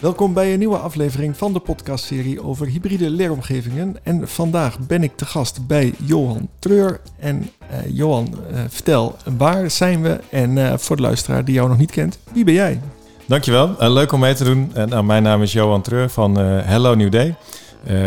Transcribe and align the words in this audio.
Welkom 0.00 0.34
bij 0.34 0.52
een 0.52 0.58
nieuwe 0.58 0.76
aflevering 0.76 1.36
van 1.36 1.52
de 1.52 1.60
podcastserie 1.60 2.42
over 2.42 2.66
hybride 2.66 3.10
leeromgevingen. 3.10 3.96
En 4.02 4.28
vandaag 4.28 4.78
ben 4.78 5.02
ik 5.02 5.16
te 5.16 5.24
gast 5.24 5.66
bij 5.66 5.94
Johan 6.04 6.48
Treur. 6.58 7.00
En 7.18 7.50
uh, 7.70 7.96
Johan, 7.96 8.34
uh, 8.50 8.58
vertel, 8.68 9.16
waar 9.36 9.70
zijn 9.70 10.02
we? 10.02 10.20
En 10.30 10.56
uh, 10.56 10.76
voor 10.76 10.96
de 10.96 11.02
luisteraar 11.02 11.44
die 11.44 11.54
jou 11.54 11.68
nog 11.68 11.78
niet 11.78 11.90
kent, 11.90 12.18
wie 12.32 12.44
ben 12.44 12.54
jij? 12.54 12.80
Dankjewel, 13.26 13.74
leuk 13.78 14.12
om 14.12 14.20
mee 14.20 14.34
te 14.34 14.44
doen. 14.44 14.72
Nou, 14.74 15.04
mijn 15.04 15.22
naam 15.22 15.42
is 15.42 15.52
Johan 15.52 15.82
Treur 15.82 16.10
van 16.10 16.36
Hello 16.38 16.94
New 16.94 17.10
Day. 17.10 17.34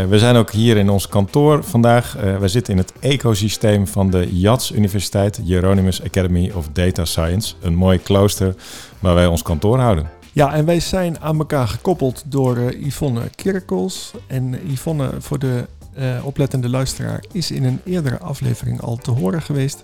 We 0.10 0.20
zijn 0.20 0.36
ook 0.36 0.52
hier 0.52 0.78
in 0.78 0.90
ons 0.90 1.08
kantoor 1.08 1.64
vandaag. 1.64 2.18
we 2.40 2.48
zitten 2.48 2.74
in 2.74 2.80
het 2.80 2.94
ecosysteem 3.00 3.88
van 3.88 4.10
de 4.10 4.40
JATS 4.40 4.72
Universiteit, 4.72 5.42
Hieronymus 5.44 6.04
Academy 6.04 6.52
of 6.56 6.68
Data 6.74 7.06
Science. 7.06 7.56
Een 7.62 7.76
mooi 7.76 8.00
klooster 8.02 8.56
waar 9.00 9.16
wij 9.16 9.26
ons 9.26 9.42
kantoor 9.42 9.80
houden. 9.80 10.10
Ja, 10.32 10.54
en 10.54 10.66
wij 10.66 10.80
zijn 10.80 11.20
aan 11.20 11.38
elkaar 11.38 11.68
gekoppeld 11.68 12.24
door 12.26 12.58
uh, 12.58 12.86
Yvonne 12.86 13.30
Kirkels. 13.36 14.14
En 14.28 14.60
Yvonne, 14.72 15.10
voor 15.20 15.40
de 15.40 15.68
uh, 15.98 16.26
oplettende 16.26 16.70
luisteraar, 16.70 17.24
is 17.32 17.52
in 17.52 17.64
een 17.64 17.82
eerdere 17.86 18.20
aflevering 18.20 18.82
al 18.82 18.96
te 18.96 19.12
horen 19.12 19.42
geweest. 19.42 19.84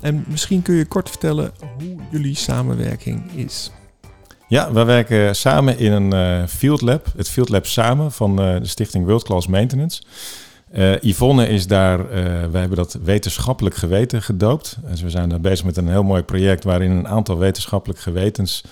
En 0.00 0.24
misschien 0.28 0.62
kun 0.62 0.74
je 0.74 0.84
kort 0.84 1.08
vertellen 1.08 1.52
hoe 1.78 1.96
jullie 2.10 2.36
samenwerking 2.36 3.32
is. 3.32 3.70
Ja, 4.48 4.72
we 4.72 4.84
werken 4.84 5.36
samen 5.36 5.78
in 5.78 5.92
een 5.92 6.14
uh, 6.14 6.46
field 6.46 6.80
lab, 6.80 7.06
het 7.16 7.28
Field 7.28 7.48
Lab 7.48 7.66
Samen 7.66 8.12
van 8.12 8.36
de 8.36 8.58
stichting 8.62 9.06
World 9.06 9.22
Class 9.22 9.46
Maintenance. 9.46 10.02
Uh, 10.74 11.00
Yvonne 11.00 11.48
is 11.48 11.66
daar, 11.66 12.08
wij 12.50 12.60
hebben 12.60 12.76
dat 12.76 12.98
wetenschappelijk 13.04 13.74
geweten 13.74 14.22
gedoopt. 14.22 14.76
Dus 14.90 15.02
we 15.02 15.10
zijn 15.10 15.28
daar 15.28 15.40
bezig 15.40 15.64
met 15.64 15.76
een 15.76 15.88
heel 15.88 16.02
mooi 16.02 16.22
project 16.22 16.64
waarin 16.64 16.90
een 16.90 17.08
aantal 17.08 17.38
wetenschappelijk 17.38 18.00
gewetens 18.00 18.64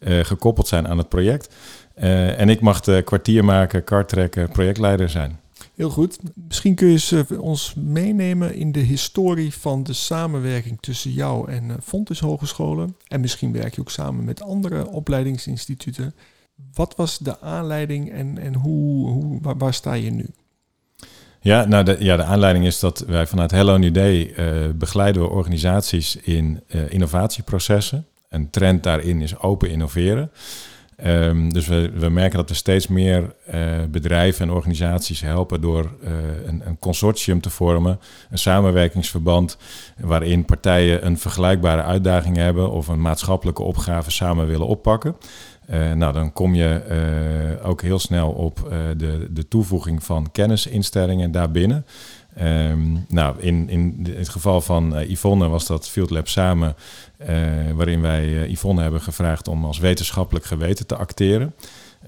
gekoppeld 0.00 0.68
zijn 0.68 0.88
aan 0.88 0.98
het 0.98 1.08
project. 1.08 1.54
En 1.94 2.48
ik 2.48 2.60
mag 2.60 2.80
de 2.80 3.02
kwartier 3.02 3.44
maken, 3.44 3.84
karttrekken, 3.84 4.48
projectleider 4.48 5.08
zijn. 5.08 5.40
Heel 5.76 5.90
goed. 5.90 6.18
Misschien 6.34 6.74
kun 6.74 6.88
je 6.88 7.24
uh, 7.30 7.40
ons 7.40 7.74
meenemen 7.74 8.54
in 8.54 8.72
de 8.72 8.80
historie 8.80 9.54
van 9.54 9.82
de 9.82 9.92
samenwerking 9.92 10.78
tussen 10.80 11.10
jou 11.10 11.50
en 11.50 11.76
Fontes 11.82 12.20
Hogescholen. 12.20 12.96
En 13.08 13.20
misschien 13.20 13.52
werk 13.52 13.74
je 13.74 13.80
ook 13.80 13.90
samen 13.90 14.24
met 14.24 14.42
andere 14.42 14.86
opleidingsinstituten. 14.86 16.14
Wat 16.74 16.96
was 16.96 17.18
de 17.18 17.40
aanleiding 17.40 18.12
en, 18.12 18.38
en 18.38 18.54
hoe, 18.54 19.08
hoe, 19.08 19.38
waar, 19.58 19.74
sta 19.74 19.92
je 19.92 20.10
nu? 20.10 20.26
Ja, 21.40 21.64
nou 21.64 21.84
de, 21.84 21.96
ja, 21.98 22.16
de 22.16 22.24
aanleiding 22.24 22.66
is 22.66 22.80
dat 22.80 22.98
wij 22.98 23.26
vanuit 23.26 23.50
Hello 23.50 23.76
New 23.76 23.94
Day 23.94 24.34
begeleiden 24.74 25.22
we 25.22 25.28
organisaties 25.28 26.16
in 26.16 26.62
innovatieprocessen 26.88 28.06
een 28.28 28.50
trend 28.50 28.82
daarin 28.82 29.20
is 29.20 29.38
open 29.38 29.70
innoveren. 29.70 30.30
Um, 31.04 31.52
dus 31.52 31.66
we, 31.66 31.90
we, 31.94 32.08
merken 32.08 32.38
dat 32.38 32.48
we 32.48 32.54
steeds 32.54 32.86
meer 32.86 33.34
uh, 33.54 33.62
bedrijven 33.90 34.48
en 34.48 34.54
organisaties 34.54 35.20
helpen 35.20 35.60
door 35.60 35.90
uh, 36.04 36.10
een, 36.46 36.62
een, 36.64 36.78
consortium 36.78 37.40
te 37.40 37.50
vormen, 37.50 38.00
een 38.30 38.38
samenwerkingsverband 38.38 39.58
waarin 40.00 40.44
partijen 40.44 41.06
een 41.06 41.18
vergelijkbare 41.18 41.82
uitdaging 41.82 42.36
hebben 42.36 42.70
of 42.70 42.88
een 42.88 43.00
maatschappelijke 43.00 43.62
opgave 43.62 44.10
samen 44.10 44.46
willen 44.46 44.66
oppakken. 44.66 45.16
Uh, 45.70 45.92
nou, 45.92 46.12
dan 46.12 46.32
kom 46.32 46.54
je 46.54 47.58
ook 47.62 47.82
heel 47.82 47.98
snel 47.98 48.30
op 48.30 48.74
de, 48.96 49.28
de 49.30 49.48
toevoeging 49.48 50.04
van 50.04 50.30
kennisinstellingen 50.32 51.30
daarbinnen. 51.30 51.86
Um, 52.42 53.04
nou, 53.08 53.40
in, 53.40 53.68
in 53.68 54.06
het 54.16 54.28
geval 54.28 54.60
van 54.60 54.98
uh, 54.98 55.10
Yvonne 55.10 55.48
was 55.48 55.66
dat 55.66 55.88
Field 55.88 56.10
Lab 56.10 56.28
samen, 56.28 56.74
uh, 57.20 57.28
waarin 57.74 58.00
wij 58.00 58.26
uh, 58.26 58.50
Yvonne 58.50 58.82
hebben 58.82 59.00
gevraagd 59.00 59.48
om 59.48 59.64
als 59.64 59.78
wetenschappelijk 59.78 60.44
geweten 60.44 60.86
te 60.86 60.96
acteren. 60.96 61.54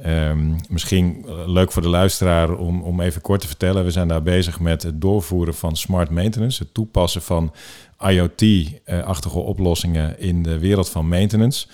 Um, 0.06 0.56
misschien 0.68 1.24
leuk 1.46 1.72
voor 1.72 1.82
de 1.82 1.88
luisteraar 1.88 2.54
om, 2.54 2.82
om 2.82 3.00
even 3.00 3.20
kort 3.20 3.40
te 3.40 3.46
vertellen. 3.46 3.84
We 3.84 3.90
zijn 3.90 4.08
daar 4.08 4.22
bezig 4.22 4.60
met 4.60 4.82
het 4.82 5.00
doorvoeren 5.00 5.54
van 5.54 5.76
smart 5.76 6.10
maintenance, 6.10 6.62
het 6.62 6.74
toepassen 6.74 7.22
van 7.22 7.52
IoT-achtige 8.00 9.38
oplossingen 9.38 10.20
in 10.20 10.42
de 10.42 10.58
wereld 10.58 10.88
van 10.88 11.08
maintenance. 11.08 11.66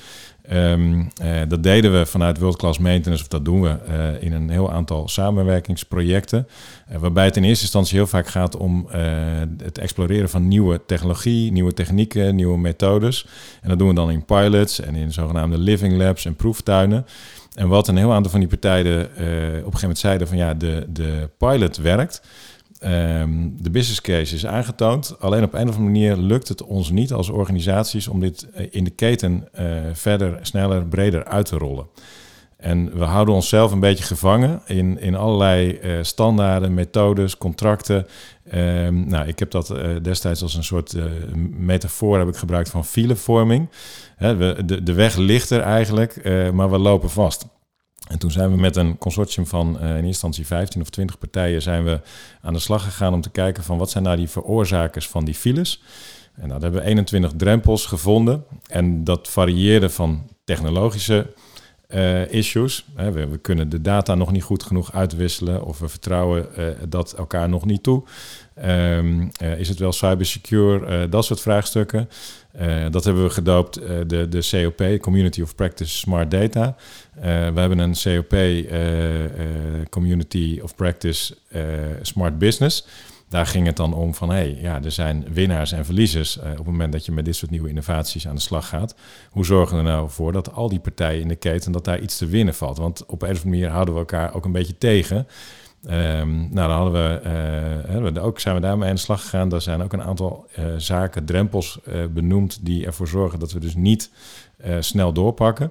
Um, 0.53 1.11
uh, 1.23 1.41
dat 1.49 1.63
deden 1.63 1.99
we 1.99 2.07
vanuit 2.07 2.39
World 2.39 2.57
Class 2.57 2.79
Maintenance, 2.79 3.23
of 3.23 3.29
dat 3.29 3.45
doen 3.45 3.63
we 3.63 3.77
uh, 3.89 4.23
in 4.23 4.33
een 4.33 4.51
heel 4.51 4.73
aantal 4.73 5.09
samenwerkingsprojecten. 5.09 6.49
Uh, 6.93 6.99
waarbij 6.99 7.25
het 7.25 7.37
in 7.37 7.45
eerste 7.45 7.63
instantie 7.63 7.97
heel 7.97 8.07
vaak 8.07 8.27
gaat 8.27 8.57
om 8.57 8.87
het 9.63 9.79
exploreren 9.79 10.29
van 10.29 10.49
nieuwe 10.49 10.81
technologie, 10.87 11.53
nieuwe 11.53 11.73
technieken, 11.73 12.35
nieuwe 12.35 12.59
methodes. 12.59 13.27
En 13.63 13.69
dat 13.69 13.79
doen 13.79 13.89
we 13.89 13.95
dan 13.95 14.11
in 14.11 14.25
pilots 14.25 14.81
en 14.81 14.95
in 14.95 15.13
zogenaamde 15.13 15.59
living 15.59 15.97
labs 15.97 16.25
en 16.25 16.35
proeftuinen. 16.35 17.07
En 17.55 17.69
wat 17.69 17.89
een 17.89 17.97
heel 17.97 18.13
aantal 18.13 18.31
van 18.31 18.41
die 18.41 18.49
partijen 18.49 19.05
op 19.05 19.17
een 19.17 19.55
gegeven 19.55 19.81
moment 19.81 19.99
zeiden 19.99 20.29
van 20.29 20.37
ja, 20.37 20.55
de, 20.55 20.87
de 20.89 21.31
pilot 21.39 21.77
werkt. 21.77 22.23
Um, 22.87 23.57
de 23.63 23.71
business 23.71 24.01
case 24.01 24.35
is 24.35 24.47
aangetoond. 24.47 25.17
Alleen 25.19 25.43
op 25.43 25.55
een 25.55 25.69
of 25.69 25.77
andere 25.77 25.85
manier 25.85 26.17
lukt 26.17 26.49
het 26.49 26.63
ons 26.65 26.91
niet 26.91 27.13
als 27.13 27.29
organisaties 27.29 28.09
om 28.09 28.21
dit 28.21 28.51
eh, 28.51 28.67
in 28.71 28.85
de 28.85 28.91
keten 28.91 29.49
uh, 29.61 29.67
verder, 29.93 30.39
sneller, 30.43 30.87
breder 30.87 31.25
uit 31.25 31.47
te 31.47 31.57
rollen. 31.57 31.87
En 32.57 32.99
we 32.99 33.05
houden 33.05 33.35
onszelf 33.35 33.73
een 33.73 33.81
beetje 33.81 34.05
gevangen 34.05 34.61
in, 34.67 35.01
in 35.01 35.15
allerlei 35.15 35.79
uh, 35.83 35.99
standaarden, 36.03 36.75
methodes, 36.75 37.39
contracten. 37.39 38.07
Um, 38.55 39.09
nou, 39.09 39.29
ik 39.29 39.39
heb 39.39 39.51
dat 39.51 39.75
destijds 40.03 40.43
als 40.43 40.55
een 40.55 40.65
soort 40.65 40.97
metafoor 41.57 42.19
heb 42.19 42.29
ik 42.29 42.37
gebruikt 42.37 42.71
van 42.71 42.85
filevorming. 42.85 43.69
De, 44.19 44.81
de 44.83 44.93
weg 44.93 45.17
ligt 45.17 45.51
er 45.51 45.61
eigenlijk, 45.61 46.25
maar 46.53 46.71
we 46.71 46.79
lopen 46.79 47.11
vast. 47.11 47.47
En 48.09 48.19
toen 48.19 48.31
zijn 48.31 48.51
we 48.51 48.57
met 48.57 48.77
een 48.77 48.99
consortium 48.99 49.47
van 49.47 49.69
uh, 49.75 49.83
in 49.83 49.87
eerste 49.87 50.07
instantie 50.07 50.47
15 50.47 50.81
of 50.81 50.91
20 50.91 51.19
partijen 51.19 51.63
zijn 51.63 51.85
we 51.85 52.01
aan 52.41 52.53
de 52.53 52.59
slag 52.59 52.85
gegaan 52.85 53.15
om 53.15 53.21
te 53.21 53.31
kijken 53.31 53.63
van 53.63 53.79
wat 53.79 53.91
zijn 53.91 54.05
nou 54.05 54.17
die 54.17 54.29
veroorzakers 54.29 55.09
van 55.09 55.25
die 55.25 55.35
files. 55.35 55.83
En 56.35 56.49
nou, 56.49 56.61
daar 56.61 56.61
hebben 56.61 56.81
we 56.81 56.87
21 56.87 57.33
drempels 57.37 57.87
gevonden. 57.87 58.45
En 58.67 59.05
dat 59.05 59.29
varieerde 59.29 59.91
van 59.91 60.27
technologische 60.45 61.27
uh, 61.89 62.33
issues. 62.33 62.85
we, 62.97 63.39
kunnen 63.43 63.69
de 63.69 63.81
data 63.81 64.15
nog 64.15 64.33
niet 64.33 64.43
goed 64.43 64.63
genoeg 64.63 64.93
uitwisselen 64.93 65.65
of 65.65 65.79
we 65.79 65.89
vertrouwen 65.89 66.47
uh, 66.59 66.67
dat 66.89 67.13
elkaar 67.13 67.49
nog 67.49 67.65
niet 67.65 67.83
toe. 67.83 68.03
Uh, 68.65 69.59
is 69.59 69.69
het 69.69 69.79
wel 69.79 69.93
cybersecure? 69.93 71.09
dat 71.09 71.25
soort 71.25 71.41
vraagstukken. 71.41 72.09
Dat 72.91 73.05
hebben 73.05 73.23
we 73.23 73.31
gedoopt 73.31 73.75
de, 74.07 74.29
de 74.29 74.49
COP, 74.51 75.01
Community 75.01 75.43
of 75.43 75.55
Practice 75.55 75.99
Smart 75.99 76.31
Data. 76.31 76.77
we 77.21 77.61
hebben 77.61 77.79
een 77.79 77.95
COP, 78.03 78.35
Community 79.91 80.61
of 80.63 80.75
Practice 80.75 81.37
Smart 82.03 82.39
Business. 82.39 82.87
Daar 83.29 83.47
ging 83.47 83.67
het 83.67 83.77
dan 83.77 83.95
om 83.95 84.15
van, 84.15 84.29
hé, 84.29 84.35
hey, 84.35 84.59
ja, 84.61 84.83
er 84.83 84.91
zijn 84.91 85.27
winnaars 85.33 85.73
en 85.73 85.85
verliezers 85.85 86.39
op 86.39 86.45
het 86.45 86.67
moment 86.67 86.93
dat 86.93 87.07
je 87.07 87.13
met 87.13 87.25
dit 87.25 87.37
soort 87.37 87.51
nieuwe 87.51 87.69
innovaties 87.69 88.29
aan 88.29 88.35
de 88.35 88.41
slag 88.41 88.69
gaat. 88.69 88.95
Hoe 89.31 89.45
zorgen 89.45 89.77
we 89.77 89.83
er 89.83 89.89
nou 89.89 90.11
voor 90.11 90.33
dat 90.33 90.53
al 90.53 90.69
die 90.69 90.81
partijen 90.81 91.21
in 91.21 91.29
de 91.29 91.37
keten, 91.37 91.73
dat 91.73 91.85
daar 91.85 92.01
iets 92.01 92.19
te 92.19 92.27
winnen 92.27 92.55
valt? 92.55 92.79
Want 92.79 93.07
op 93.07 93.23
een 93.23 93.31
of 93.31 93.37
andere 93.37 93.49
manier 93.49 93.69
houden 93.69 93.95
we 93.95 94.01
elkaar 94.01 94.35
ook 94.35 94.45
een 94.45 94.53
beetje 94.53 94.79
tegen. 94.79 95.27
Um, 95.91 96.49
nou, 96.51 96.69
dan 96.69 96.71
hadden 96.71 96.93
we, 96.93 98.15
uh, 98.15 98.25
ook 98.25 98.41
zijn 98.41 98.55
we 98.55 98.61
daarmee 98.61 98.89
aan 98.89 98.95
de 98.95 99.01
slag 99.01 99.23
gegaan. 99.23 99.49
Daar 99.49 99.63
zijn 99.63 99.83
ook 99.83 99.93
een 99.93 100.03
aantal 100.03 100.47
uh, 100.59 100.65
zaken, 100.77 101.25
drempels 101.25 101.79
benoemd, 102.11 102.59
die 102.63 102.87
ervoor 102.87 103.09
zorgen 103.09 103.39
dat 103.39 103.53
we 103.53 103.61
dus 103.61 103.75
niet 103.75 104.11
snel 104.81 105.13
doorpakken. 105.13 105.71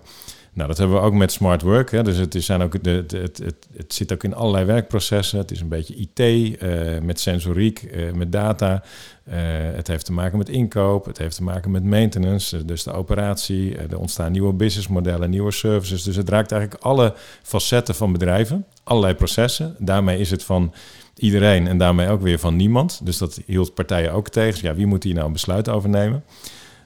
Nou, 0.53 0.67
dat 0.67 0.77
hebben 0.77 0.97
we 0.97 1.03
ook 1.03 1.13
met 1.13 1.31
smart 1.31 1.61
work. 1.61 1.91
Hè. 1.91 2.03
Dus 2.03 2.17
het, 2.17 2.35
is 2.35 2.45
zijn 2.45 2.61
ook 2.61 2.73
het, 2.73 3.11
het, 3.11 3.37
het, 3.75 3.93
zit 3.93 4.13
ook 4.13 4.23
in 4.23 4.33
allerlei 4.33 4.65
werkprocessen. 4.65 5.37
Het 5.37 5.51
is 5.51 5.61
een 5.61 5.67
beetje 5.67 5.95
IT, 5.95 6.19
eh, 6.57 6.99
met 7.01 7.19
sensoriek, 7.19 7.95
met 8.13 8.31
data. 8.31 8.83
Het 9.29 9.87
heeft 9.87 10.05
te 10.05 10.13
maken 10.13 10.37
met 10.37 10.49
inkoop, 10.49 11.05
het 11.05 11.17
heeft 11.17 11.35
te 11.35 11.43
maken 11.43 11.71
met 11.71 11.83
maintenance, 11.83 12.65
dus 12.65 12.83
de 12.83 12.91
operatie. 12.91 13.77
er 13.77 13.99
ontstaan 13.99 14.31
nieuwe 14.31 14.53
businessmodellen, 14.53 15.29
nieuwe 15.29 15.51
services. 15.51 16.03
Dus 16.03 16.15
het 16.15 16.29
raakt 16.29 16.51
eigenlijk 16.51 16.83
alle 16.83 17.13
facetten 17.41 17.95
van 17.95 18.11
bedrijven, 18.11 18.65
allerlei 18.83 19.13
processen. 19.13 19.75
Daarmee 19.79 20.19
is 20.19 20.31
het 20.31 20.43
van 20.43 20.73
iedereen 21.15 21.67
en 21.67 21.77
daarmee 21.77 22.09
ook 22.09 22.21
weer 22.21 22.39
van 22.39 22.55
niemand. 22.55 23.01
Dus 23.03 23.17
dat 23.17 23.39
hield 23.45 23.73
partijen 23.73 24.13
ook 24.13 24.29
tegen. 24.29 24.67
Ja, 24.67 24.75
wie 24.75 24.85
moet 24.85 25.03
hier 25.03 25.13
nou 25.13 25.25
een 25.25 25.33
besluit 25.33 25.69
over 25.69 25.89
nemen? 25.89 26.23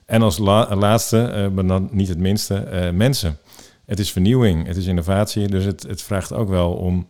En 0.05 0.21
als 0.21 0.37
laatste, 0.37 1.49
maar 1.53 1.67
dan 1.67 1.89
niet 1.91 2.07
het 2.07 2.17
minste, 2.17 2.89
mensen 2.93 3.37
het 3.87 3.99
is 3.99 4.11
vernieuwing, 4.11 4.67
het 4.67 4.77
is 4.77 4.85
innovatie. 4.85 5.47
Dus 5.47 5.63
het, 5.63 5.83
het 5.83 6.01
vraagt 6.01 6.33
ook 6.33 6.49
wel 6.49 6.73
om 6.73 7.07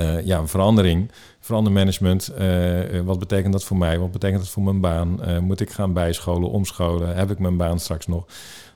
uh, 0.00 0.24
ja, 0.24 0.46
verandering, 0.46 1.10
verandermanagement. 1.40 2.32
Uh, 2.38 3.00
wat 3.00 3.18
betekent 3.18 3.52
dat 3.52 3.64
voor 3.64 3.76
mij? 3.76 3.98
Wat 3.98 4.10
betekent 4.10 4.40
dat 4.40 4.50
voor 4.50 4.62
mijn 4.62 4.80
baan? 4.80 5.20
Moet 5.44 5.60
ik 5.60 5.70
gaan 5.70 5.92
bijscholen, 5.92 6.50
omscholen? 6.50 7.16
Heb 7.16 7.30
ik 7.30 7.38
mijn 7.38 7.56
baan 7.56 7.78
straks 7.78 8.06
nog? 8.06 8.26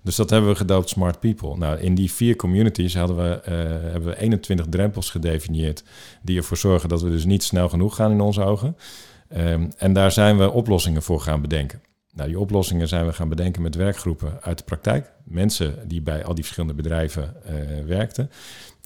Dus 0.07 0.17
dat 0.17 0.31
hebben 0.31 0.51
we 0.51 0.57
gedoopt 0.57 0.89
Smart 0.89 1.21
People. 1.21 1.57
Nou, 1.57 1.79
in 1.79 1.95
die 1.95 2.13
vier 2.13 2.37
communities 2.37 2.95
hadden 2.95 3.17
we, 3.17 3.51
hebben 3.91 4.11
we 4.11 4.19
21 4.19 4.67
drempels 4.69 5.11
gedefinieerd... 5.11 5.85
die 6.23 6.37
ervoor 6.37 6.57
zorgen 6.57 6.89
dat 6.89 7.03
we 7.03 7.11
dus 7.11 7.25
niet 7.25 7.43
snel 7.43 7.69
genoeg 7.69 7.97
gaan 7.97 8.11
in 8.11 8.21
onze 8.21 8.43
ogen. 8.43 8.77
Um, 9.37 9.73
en 9.77 9.93
daar 9.93 10.13
zijn 10.13 10.39
we 10.39 10.51
oplossingen 10.51 11.03
voor 11.03 11.21
gaan 11.21 11.41
bedenken. 11.41 11.83
Nou, 12.13 12.29
die 12.29 12.39
oplossingen 12.39 12.89
zijn 12.89 13.07
we 13.07 13.13
gaan 13.13 13.29
bedenken 13.29 13.63
met 13.63 13.75
werkgroepen 13.75 14.43
uit 14.43 14.59
de 14.59 14.65
praktijk. 14.65 15.13
mensen 15.25 15.89
die 15.89 16.03
bij 16.03 16.25
al 16.25 16.35
die 16.35 16.45
verschillende 16.45 16.83
bedrijven 16.83 17.35
werkten. 17.87 18.31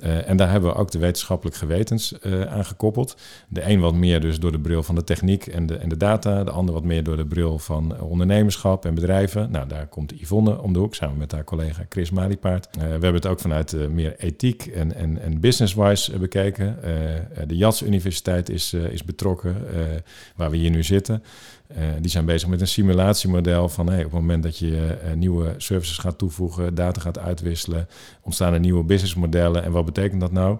Uh, 0.03 0.29
en 0.29 0.37
daar 0.37 0.51
hebben 0.51 0.71
we 0.71 0.77
ook 0.77 0.91
de 0.91 0.99
wetenschappelijk 0.99 1.57
gewetens 1.57 2.15
uh, 2.23 2.43
aan 2.43 2.65
gekoppeld. 2.65 3.17
De 3.49 3.69
een 3.69 3.81
wat 3.81 3.95
meer 3.95 4.21
dus 4.21 4.41
door 4.41 4.53
de 4.53 4.61
bril 4.61 4.83
van 4.83 4.95
de 4.95 5.05
techniek 5.05 5.47
en 5.47 5.67
de, 5.67 5.77
en 5.77 5.89
de 5.89 5.97
data. 5.97 6.45
De 6.45 6.51
ander 6.51 6.75
wat 6.75 6.85
meer 6.85 7.05
door 7.05 7.17
de 7.17 7.27
bril 7.27 7.59
van 7.59 8.01
ondernemerschap 8.01 8.85
en 8.85 8.95
bedrijven. 8.95 9.51
Nou, 9.51 9.69
daar 9.69 9.87
komt 9.87 10.13
Yvonne 10.21 10.63
om 10.63 10.73
de 10.73 10.79
hoek 10.79 10.95
samen 10.95 11.17
met 11.17 11.33
haar 11.33 11.45
collega 11.45 11.85
Chris 11.89 12.11
Malipaard. 12.11 12.69
Uh, 12.77 12.83
we 12.83 12.89
hebben 12.89 13.15
het 13.15 13.27
ook 13.27 13.41
vanuit 13.41 13.91
meer 13.91 14.15
ethiek 14.19 14.67
en, 14.67 14.95
en, 14.95 15.21
en 15.23 15.41
business-wise 15.41 16.19
bekeken. 16.19 16.79
de 17.47 17.57
Jats 17.57 17.83
Universiteit 17.83 18.49
is, 18.49 18.73
is 18.73 19.05
betrokken, 19.05 19.57
waar 20.37 20.51
we 20.51 20.57
hier 20.57 20.71
nu 20.71 20.83
zitten. 20.83 21.23
Die 22.01 22.11
zijn 22.11 22.25
bezig 22.25 22.49
met 22.49 22.61
een 22.61 22.67
simulatiemodel 22.67 23.69
van 23.69 23.87
hey, 23.87 23.99
op 23.99 24.11
het 24.11 24.21
moment 24.21 24.43
dat 24.43 24.59
je 24.59 24.97
nieuwe 25.15 25.55
services 25.57 25.99
gaat 25.99 26.19
toevoegen, 26.19 26.75
data 26.75 27.01
gaat 27.01 27.19
uitwisselen, 27.19 27.89
ontstaan 28.23 28.53
er 28.53 28.61
nieuwe 28.61 28.85
businessmodellen. 28.85 29.63
En 29.63 29.73
wat 29.73 29.85
betekent 29.93 30.21
dat 30.21 30.33
nou? 30.33 30.59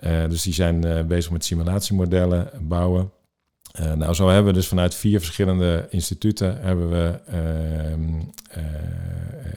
Uh, 0.00 0.28
dus 0.28 0.42
die 0.42 0.54
zijn 0.54 1.06
bezig 1.06 1.30
met 1.30 1.44
simulatiemodellen 1.44 2.50
bouwen. 2.60 3.10
nou, 3.96 4.14
zo 4.14 4.28
hebben 4.28 4.52
we 4.52 4.58
dus 4.58 4.68
vanuit 4.68 4.94
vier 4.94 5.18
verschillende 5.18 5.86
instituten 5.90 6.60
hebben 6.60 6.90
we 6.90 7.18
ehm, 7.26 8.20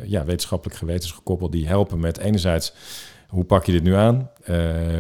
ja, 0.04 0.26
wetenschappelijk 0.26 0.78
gewetens 0.78 1.12
gekoppeld 1.12 1.52
die 1.52 1.68
helpen 1.68 2.00
met 2.00 2.18
enerzijds 2.18 2.74
hoe 3.28 3.44
pak 3.44 3.66
je 3.66 3.72
dit 3.72 3.84
nu 3.84 3.94
aan? 3.94 4.30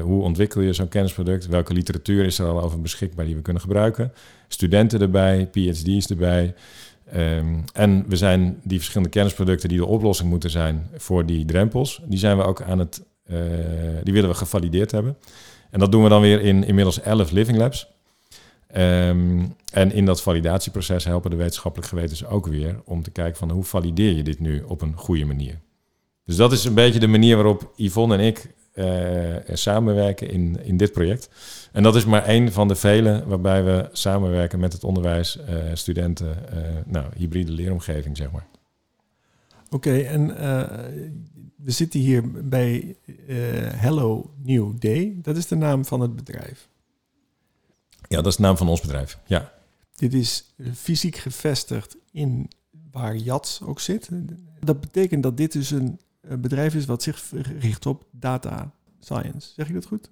hoe 0.01 0.23
ontwikkel 0.23 0.61
je 0.61 0.73
zo'n 0.73 0.87
kennisproduct? 0.87 1.47
Welke 1.47 1.73
literatuur 1.73 2.25
is 2.25 2.39
er 2.39 2.47
al 2.47 2.61
over 2.61 2.81
beschikbaar 2.81 3.25
die 3.25 3.35
we 3.35 3.41
kunnen 3.41 3.61
gebruiken? 3.61 4.13
studenten 4.49 5.01
erbij, 5.01 5.47
PhD's 5.51 6.07
erbij. 6.07 6.53
Ehm, 7.11 7.59
en 7.73 8.05
we 8.07 8.15
zijn 8.15 8.59
die 8.63 8.77
verschillende 8.77 9.09
kennisproducten 9.09 9.69
die 9.69 9.77
de 9.77 9.85
oplossing 9.85 10.29
moeten 10.29 10.49
zijn 10.49 10.87
voor 10.95 11.25
die 11.25 11.45
drempels, 11.45 12.01
die 12.05 12.19
zijn 12.19 12.37
we 12.37 12.43
ook 12.43 12.61
aan 12.61 12.79
het, 12.79 12.97
uh, 12.99 13.05
die 14.03 14.13
willen 14.13 14.29
we 14.29 14.35
gevalideerd 14.35 14.91
hebben. 14.91 15.17
En 15.69 15.79
dat 15.79 15.91
doen 15.91 16.03
we 16.03 16.09
dan 16.09 16.21
weer 16.21 16.41
in 16.41 16.63
inmiddels 16.63 17.01
11 17.01 17.31
living 17.31 17.57
labs. 17.57 17.87
Ehm, 18.67 19.45
en 19.71 19.91
in 19.91 20.05
dat 20.05 20.21
validatieproces 20.21 21.03
helpen 21.03 21.29
de 21.29 21.35
wetenschappelijk 21.35 21.89
gewetens 21.89 22.25
ook 22.25 22.47
weer 22.47 22.81
om 22.85 23.03
te 23.03 23.11
kijken 23.11 23.37
van 23.37 23.49
hoe 23.51 23.63
valideer 23.63 24.13
je 24.13 24.23
dit 24.23 24.39
nu 24.39 24.61
op 24.61 24.81
een 24.81 24.95
goede 24.95 25.25
manier. 25.25 25.59
Dus 26.25 26.35
dat 26.35 26.51
is 26.51 26.63
een 26.65 26.73
beetje 26.73 26.99
de 26.99 27.07
manier 27.07 27.35
waarop 27.35 27.73
Yvonne 27.75 28.17
en 28.17 28.23
ik 28.23 28.53
uh, 28.73 29.35
samenwerken 29.53 30.29
in, 30.29 30.59
in 30.63 30.77
dit 30.77 30.91
project. 30.91 31.29
En 31.71 31.83
dat 31.83 31.95
is 31.95 32.05
maar 32.05 32.25
één 32.25 32.51
van 32.51 32.67
de 32.67 32.75
vele 32.75 33.23
waarbij 33.25 33.63
we 33.63 33.89
samenwerken 33.91 34.59
met 34.59 34.73
het 34.73 34.83
onderwijs, 34.83 35.37
uh, 35.37 35.55
studenten, 35.73 36.37
nou, 36.85 37.05
hybride 37.15 37.51
leeromgeving, 37.51 38.17
zeg 38.17 38.31
maar. 38.31 38.47
Oké, 39.69 39.97
en 39.99 40.35
we 41.63 41.71
zitten 41.71 41.99
hier 41.99 42.47
bij 42.49 42.95
Hello 43.75 44.33
New 44.43 44.79
Day. 44.79 45.17
Dat 45.21 45.37
is 45.37 45.47
de 45.47 45.55
naam 45.55 45.85
van 45.85 46.01
het 46.01 46.15
bedrijf. 46.15 46.69
Ja, 48.07 48.15
dat 48.17 48.25
is 48.25 48.35
de 48.35 48.41
naam 48.41 48.57
van 48.57 48.67
ons 48.67 48.81
bedrijf, 48.81 49.19
ja. 49.25 49.53
Dit 49.95 50.13
is 50.13 50.53
fysiek 50.73 51.15
gevestigd 51.15 51.97
in 52.11 52.49
waar 52.91 53.15
Jats 53.15 53.61
ook 53.61 53.79
zit. 53.79 54.09
Dat 54.59 54.81
betekent 54.81 55.23
dat 55.23 55.37
dit 55.37 55.51
dus 55.51 55.71
een 55.71 55.99
bedrijf 56.21 56.75
is 56.75 56.85
wat 56.85 57.03
zich 57.03 57.31
richt 57.59 57.85
op 57.85 58.05
data 58.11 58.73
science. 58.99 59.49
Zeg 59.55 59.67
ik 59.67 59.73
dat 59.73 59.85
goed? 59.85 60.09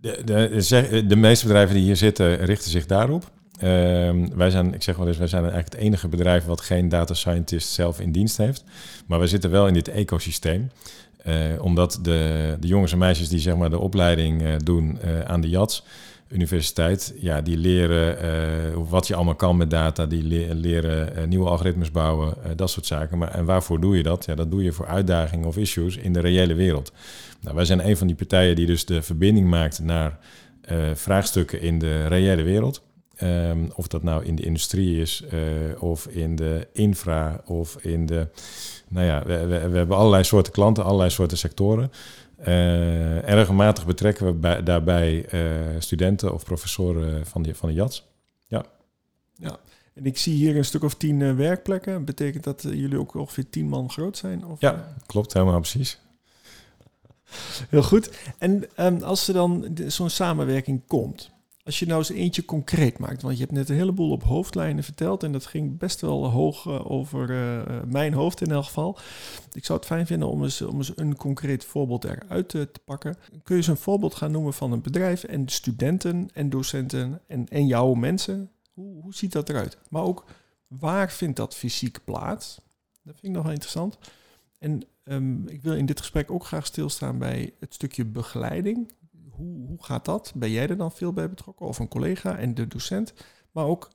De, 0.00 0.22
de, 0.24 1.06
de 1.06 1.16
meeste 1.16 1.46
bedrijven 1.46 1.74
die 1.74 1.84
hier 1.84 1.96
zitten 1.96 2.36
richten 2.36 2.70
zich 2.70 2.86
daarop. 2.86 3.32
Uh, 3.64 4.26
wij 4.34 4.50
zijn, 4.50 4.74
ik 4.74 4.82
zeg 4.82 4.96
wel 4.96 5.06
eens, 5.06 5.18
wij 5.18 5.26
zijn 5.26 5.42
eigenlijk 5.42 5.72
het 5.72 5.82
enige 5.82 6.08
bedrijf 6.08 6.44
wat 6.44 6.60
geen 6.60 6.88
data 6.88 7.14
scientist 7.14 7.68
zelf 7.68 8.00
in 8.00 8.12
dienst 8.12 8.36
heeft. 8.36 8.64
Maar 9.06 9.20
we 9.20 9.26
zitten 9.26 9.50
wel 9.50 9.66
in 9.66 9.74
dit 9.74 9.88
ecosysteem. 9.88 10.70
Uh, 11.26 11.34
omdat 11.60 11.98
de, 12.02 12.56
de 12.60 12.66
jongens 12.66 12.92
en 12.92 12.98
meisjes 12.98 13.28
die 13.28 13.38
zeg 13.38 13.56
maar, 13.56 13.70
de 13.70 13.78
opleiding 13.78 14.42
uh, 14.42 14.54
doen 14.64 14.98
uh, 15.04 15.20
aan 15.20 15.40
de 15.40 15.48
JATS, 15.48 15.84
universiteit, 16.28 17.14
ja, 17.16 17.40
die 17.40 17.56
leren 17.56 18.88
wat 18.88 19.06
je 19.06 19.14
allemaal 19.14 19.34
kan 19.34 19.56
met 19.56 19.70
data, 19.70 20.06
die 20.06 20.22
le 20.22 20.54
leren 20.54 21.28
nieuwe 21.28 21.48
algoritmes 21.48 21.90
bouwen, 21.90 22.34
dat 22.56 22.70
soort 22.70 22.86
zaken. 22.86 23.18
Maar, 23.18 23.30
en 23.30 23.44
waarvoor 23.44 23.80
doe 23.80 23.96
je 23.96 24.02
dat? 24.02 24.24
Ja, 24.24 24.34
dat 24.34 24.50
doe 24.50 24.62
je 24.62 24.72
voor 24.72 24.86
uitdagingen 24.86 25.48
of 25.48 25.56
issues 25.56 25.96
in 25.96 26.12
de 26.12 26.20
reële 26.20 26.54
wereld. 26.54 26.92
Nou, 27.40 27.56
wij 27.56 27.64
zijn 27.64 27.88
een 27.88 27.96
van 27.96 28.06
die 28.06 28.16
partijen 28.16 28.56
die 28.56 28.66
dus 28.66 28.84
de 28.84 29.02
verbinding 29.02 29.48
maakt 29.48 29.78
naar 29.78 30.18
vraagstukken 30.94 31.60
in 31.60 31.78
de 31.78 32.06
reële 32.06 32.42
wereld. 32.42 32.82
Um, 33.22 33.70
of 33.74 33.86
dat 33.86 34.02
nou 34.02 34.24
in 34.24 34.34
de 34.34 34.42
industrie 34.42 35.00
is, 35.00 35.24
of 35.78 36.06
in 36.06 36.36
de 36.36 36.68
infra, 36.72 37.40
of 37.44 37.76
in 37.76 38.06
de. 38.06 38.28
Nou 38.88 39.06
ja, 39.06 39.22
we, 39.26 39.46
we, 39.46 39.68
we 39.68 39.76
hebben 39.76 39.96
allerlei 39.96 40.24
soorten 40.24 40.52
klanten, 40.52 40.84
allerlei 40.84 41.10
soorten 41.10 41.38
sectoren. 41.38 41.90
Uh, 42.40 43.28
en 43.28 43.34
regelmatig 43.34 43.86
betrekken 43.86 44.26
we 44.26 44.32
bij, 44.32 44.62
daarbij 44.62 45.34
uh, 45.34 45.40
studenten 45.78 46.34
of 46.34 46.44
professoren 46.44 47.26
van, 47.26 47.42
die, 47.42 47.54
van 47.54 47.68
de 47.68 47.74
JATS. 47.74 48.06
Ja. 48.46 48.64
ja. 49.36 49.58
En 49.94 50.06
ik 50.06 50.18
zie 50.18 50.34
hier 50.34 50.56
een 50.56 50.64
stuk 50.64 50.82
of 50.82 50.94
tien 50.94 51.36
werkplekken. 51.36 52.04
Betekent 52.04 52.44
dat 52.44 52.62
jullie 52.62 52.98
ook 52.98 53.14
ongeveer 53.14 53.48
tien 53.50 53.68
man 53.68 53.90
groot 53.90 54.16
zijn? 54.16 54.46
Of, 54.46 54.60
ja, 54.60 54.94
klopt 55.06 55.32
helemaal 55.32 55.60
precies. 55.60 55.98
Heel 57.68 57.82
goed. 57.82 58.10
En 58.38 58.64
um, 58.76 59.02
als 59.02 59.28
er 59.28 59.34
dan 59.34 59.76
zo'n 59.86 60.10
samenwerking 60.10 60.82
komt, 60.86 61.30
als 61.64 61.78
je 61.78 61.86
nou 61.86 61.98
eens 61.98 62.10
eentje 62.10 62.44
concreet 62.44 62.98
maakt, 62.98 63.22
want 63.22 63.34
je 63.34 63.40
hebt 63.42 63.54
net 63.54 63.68
een 63.68 63.76
heleboel 63.76 64.10
op 64.10 64.22
hoofdlijnen 64.22 64.84
verteld 64.84 65.22
en 65.22 65.32
dat 65.32 65.46
ging 65.46 65.78
best 65.78 66.00
wel 66.00 66.30
hoog 66.30 66.66
uh, 66.66 66.90
over 66.90 67.30
uh, 67.30 67.82
mijn 67.86 68.12
hoofd 68.12 68.40
in 68.40 68.50
elk 68.50 68.64
geval. 68.64 68.98
Ik 69.52 69.64
zou 69.64 69.78
het 69.78 69.88
fijn 69.88 70.06
vinden 70.06 70.28
om 70.28 70.42
eens, 70.42 70.62
om 70.62 70.76
eens 70.76 70.92
een 70.96 71.16
concreet 71.16 71.64
voorbeeld 71.64 72.04
eruit 72.04 72.48
te, 72.48 72.70
te 72.70 72.80
pakken. 72.84 73.16
Kun 73.30 73.40
je 73.44 73.54
eens 73.54 73.66
een 73.66 73.76
voorbeeld 73.76 74.14
gaan 74.14 74.30
noemen 74.30 74.52
van 74.52 74.72
een 74.72 74.82
bedrijf 74.82 75.24
en 75.24 75.48
studenten 75.48 76.28
en 76.32 76.50
docenten 76.50 77.20
en, 77.26 77.48
en 77.48 77.66
jouw 77.66 77.94
mensen? 77.94 78.50
Hoe, 78.72 79.02
hoe 79.02 79.14
ziet 79.14 79.32
dat 79.32 79.48
eruit? 79.48 79.78
Maar 79.90 80.02
ook 80.02 80.24
waar 80.66 81.10
vindt 81.10 81.36
dat 81.36 81.54
fysiek 81.54 81.98
plaats? 82.04 82.60
Dat 83.02 83.14
vind 83.14 83.26
ik 83.26 83.32
nog 83.32 83.42
wel 83.42 83.52
interessant. 83.52 83.98
En 84.58 84.82
um, 85.04 85.48
ik 85.48 85.62
wil 85.62 85.74
in 85.74 85.86
dit 85.86 86.00
gesprek 86.00 86.30
ook 86.30 86.44
graag 86.44 86.66
stilstaan 86.66 87.18
bij 87.18 87.52
het 87.60 87.74
stukje 87.74 88.04
begeleiding 88.04 88.92
hoe, 89.32 89.66
hoe 89.66 89.84
gaat 89.84 90.04
dat? 90.04 90.32
Ben 90.34 90.50
jij 90.50 90.68
er 90.68 90.76
dan 90.76 90.92
veel 90.92 91.12
bij 91.12 91.28
betrokken? 91.28 91.66
Of 91.66 91.78
een 91.78 91.88
collega 91.88 92.36
en 92.38 92.54
de 92.54 92.66
docent? 92.66 93.14
Maar 93.50 93.64
ook 93.64 93.90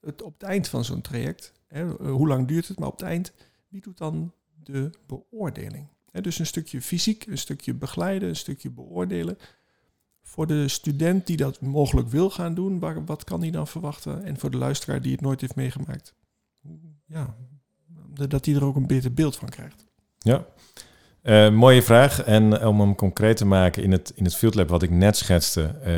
het, 0.00 0.22
op 0.22 0.32
het 0.32 0.42
eind 0.42 0.68
van 0.68 0.84
zo'n 0.84 1.00
traject. 1.00 1.52
Hè, 1.68 1.98
eh, 1.98 2.10
hoe 2.10 2.28
lang 2.28 2.48
duurt 2.48 2.68
het? 2.68 2.78
Maar 2.78 2.88
op 2.88 2.98
het 2.98 3.08
eind, 3.08 3.32
wie 3.68 3.80
doet 3.80 3.98
dan 3.98 4.32
de 4.62 4.90
beoordeling? 5.06 5.86
Hè, 6.10 6.20
dus 6.20 6.38
een 6.38 6.46
stukje 6.46 6.82
fysiek, 6.82 7.26
een 7.26 7.38
stukje 7.38 7.74
begeleiden, 7.74 8.28
een 8.28 8.36
stukje 8.36 8.70
beoordelen. 8.70 9.38
Voor 10.22 10.46
de 10.46 10.68
student 10.68 11.26
die 11.26 11.36
dat 11.36 11.60
mogelijk 11.60 12.08
wil 12.08 12.30
gaan 12.30 12.54
doen, 12.54 12.78
wat 13.06 13.24
kan 13.24 13.40
hij 13.40 13.50
dan 13.50 13.66
verwachten? 13.66 14.24
En 14.24 14.38
voor 14.38 14.50
de 14.50 14.56
luisteraar 14.56 15.02
die 15.02 15.12
het 15.12 15.20
nooit 15.20 15.40
heeft 15.40 15.54
meegemaakt, 15.54 16.14
ja, 17.06 17.36
dat 18.28 18.44
hij 18.44 18.54
er 18.54 18.64
ook 18.64 18.76
een 18.76 18.86
beter 18.86 19.12
beeld 19.12 19.36
van 19.36 19.48
krijgt. 19.48 19.86
Ja, 20.18 20.46
uh, 21.22 21.50
mooie 21.50 21.82
vraag. 21.82 22.22
En 22.22 22.60
eh, 22.60 22.68
om 22.68 22.80
hem 22.80 22.94
concreet 22.94 23.36
te 23.36 23.44
maken, 23.44 23.82
in 23.82 23.92
het, 23.92 24.12
in 24.14 24.24
het 24.24 24.36
Field 24.36 24.54
Lab 24.54 24.68
wat 24.68 24.82
ik 24.82 24.90
net 24.90 25.16
schetste, 25.16 25.60
uh, 25.86 25.94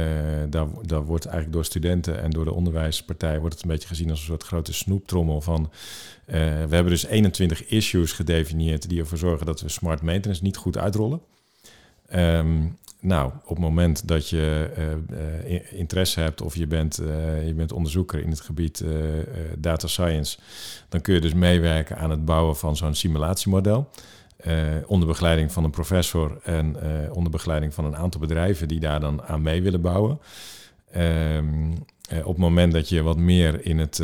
daar, 0.49 0.67
daar 0.83 1.05
wordt 1.05 1.25
eigenlijk 1.25 1.55
door 1.55 1.65
studenten 1.65 2.23
en 2.23 2.31
door 2.31 2.45
de 2.45 2.53
onderwijspartij 2.53 3.39
wordt 3.39 3.55
het 3.55 3.65
een 3.65 3.71
beetje 3.71 3.89
gezien 3.89 4.11
als 4.11 4.19
een 4.19 4.27
soort 4.27 4.43
grote 4.43 4.73
snoeptrommel 4.73 5.41
van. 5.41 5.71
We 6.27 6.35
hebben 6.71 6.87
dus 6.87 7.07
21 7.07 7.67
issues 7.67 8.13
gedefinieerd 8.13 8.89
die 8.89 9.01
ervoor 9.01 9.19
zorgen 9.19 9.47
dat 9.47 9.61
we 9.61 9.69
smart 9.69 10.03
maintenance 10.03 10.43
niet 10.43 10.57
goed 10.57 10.79
uitrollen. 10.79 11.21
Um, 12.15 12.79
nou, 13.01 13.33
op 13.45 13.49
het 13.49 13.59
moment 13.59 14.09
dat 14.09 14.29
je 14.29 14.71
interesse 15.71 16.21
hebt 16.21 16.41
of 16.41 16.57
je 16.57 16.67
bent, 16.67 16.97
je 17.47 17.53
bent 17.57 17.73
onderzoeker 17.73 18.21
in 18.21 18.31
het 18.31 18.41
gebied 18.41 18.85
data 19.59 19.87
science, 19.87 20.39
dan 20.89 21.01
kun 21.01 21.15
je 21.15 21.21
dus 21.21 21.35
meewerken 21.35 21.99
aan 21.99 22.11
het 22.11 22.25
bouwen 22.25 22.57
van 22.57 22.77
zo'n 22.77 22.95
simulatiemodel. 22.95 23.91
Uh, 24.47 24.55
onder 24.87 25.09
begeleiding 25.09 25.53
van 25.53 25.65
een 25.65 25.71
professor 25.71 26.41
en 26.43 26.77
uh, 26.83 27.17
onder 27.17 27.31
begeleiding 27.31 27.75
van 27.75 27.85
een 27.85 27.97
aantal 27.97 28.21
bedrijven 28.21 28.69
die 28.69 28.81
daar 28.81 29.01
dan 29.01 29.23
aan 29.23 29.43
mee 29.43 29.63
willen 29.63 29.81
bouwen. 29.81 30.21
Uh, 30.97 31.39
op 32.23 32.27
het 32.27 32.37
moment 32.37 32.73
dat 32.73 32.89
je 32.89 33.03
wat 33.03 33.17
meer 33.17 33.67
in 33.67 33.79
het, 33.79 34.03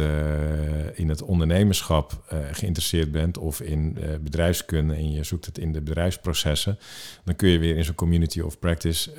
in 0.95 1.09
het 1.09 1.23
ondernemerschap 1.23 2.35
geïnteresseerd 2.53 3.13
bent 3.13 3.39
of 3.39 3.61
in 3.61 3.99
bedrijfskunde 4.23 4.95
en 4.95 5.13
je 5.13 5.25
zoekt 5.25 5.47
het 5.47 5.59
in 5.59 5.73
de 5.73 5.81
bedrijfsprocessen, 5.81 6.79
dan 7.25 7.37
kun 7.37 7.49
je 7.49 7.59
weer 7.59 7.77
in 7.77 7.85
zo'n 7.85 7.95
community 7.95 8.41
of 8.41 8.59
practice, 8.59 9.11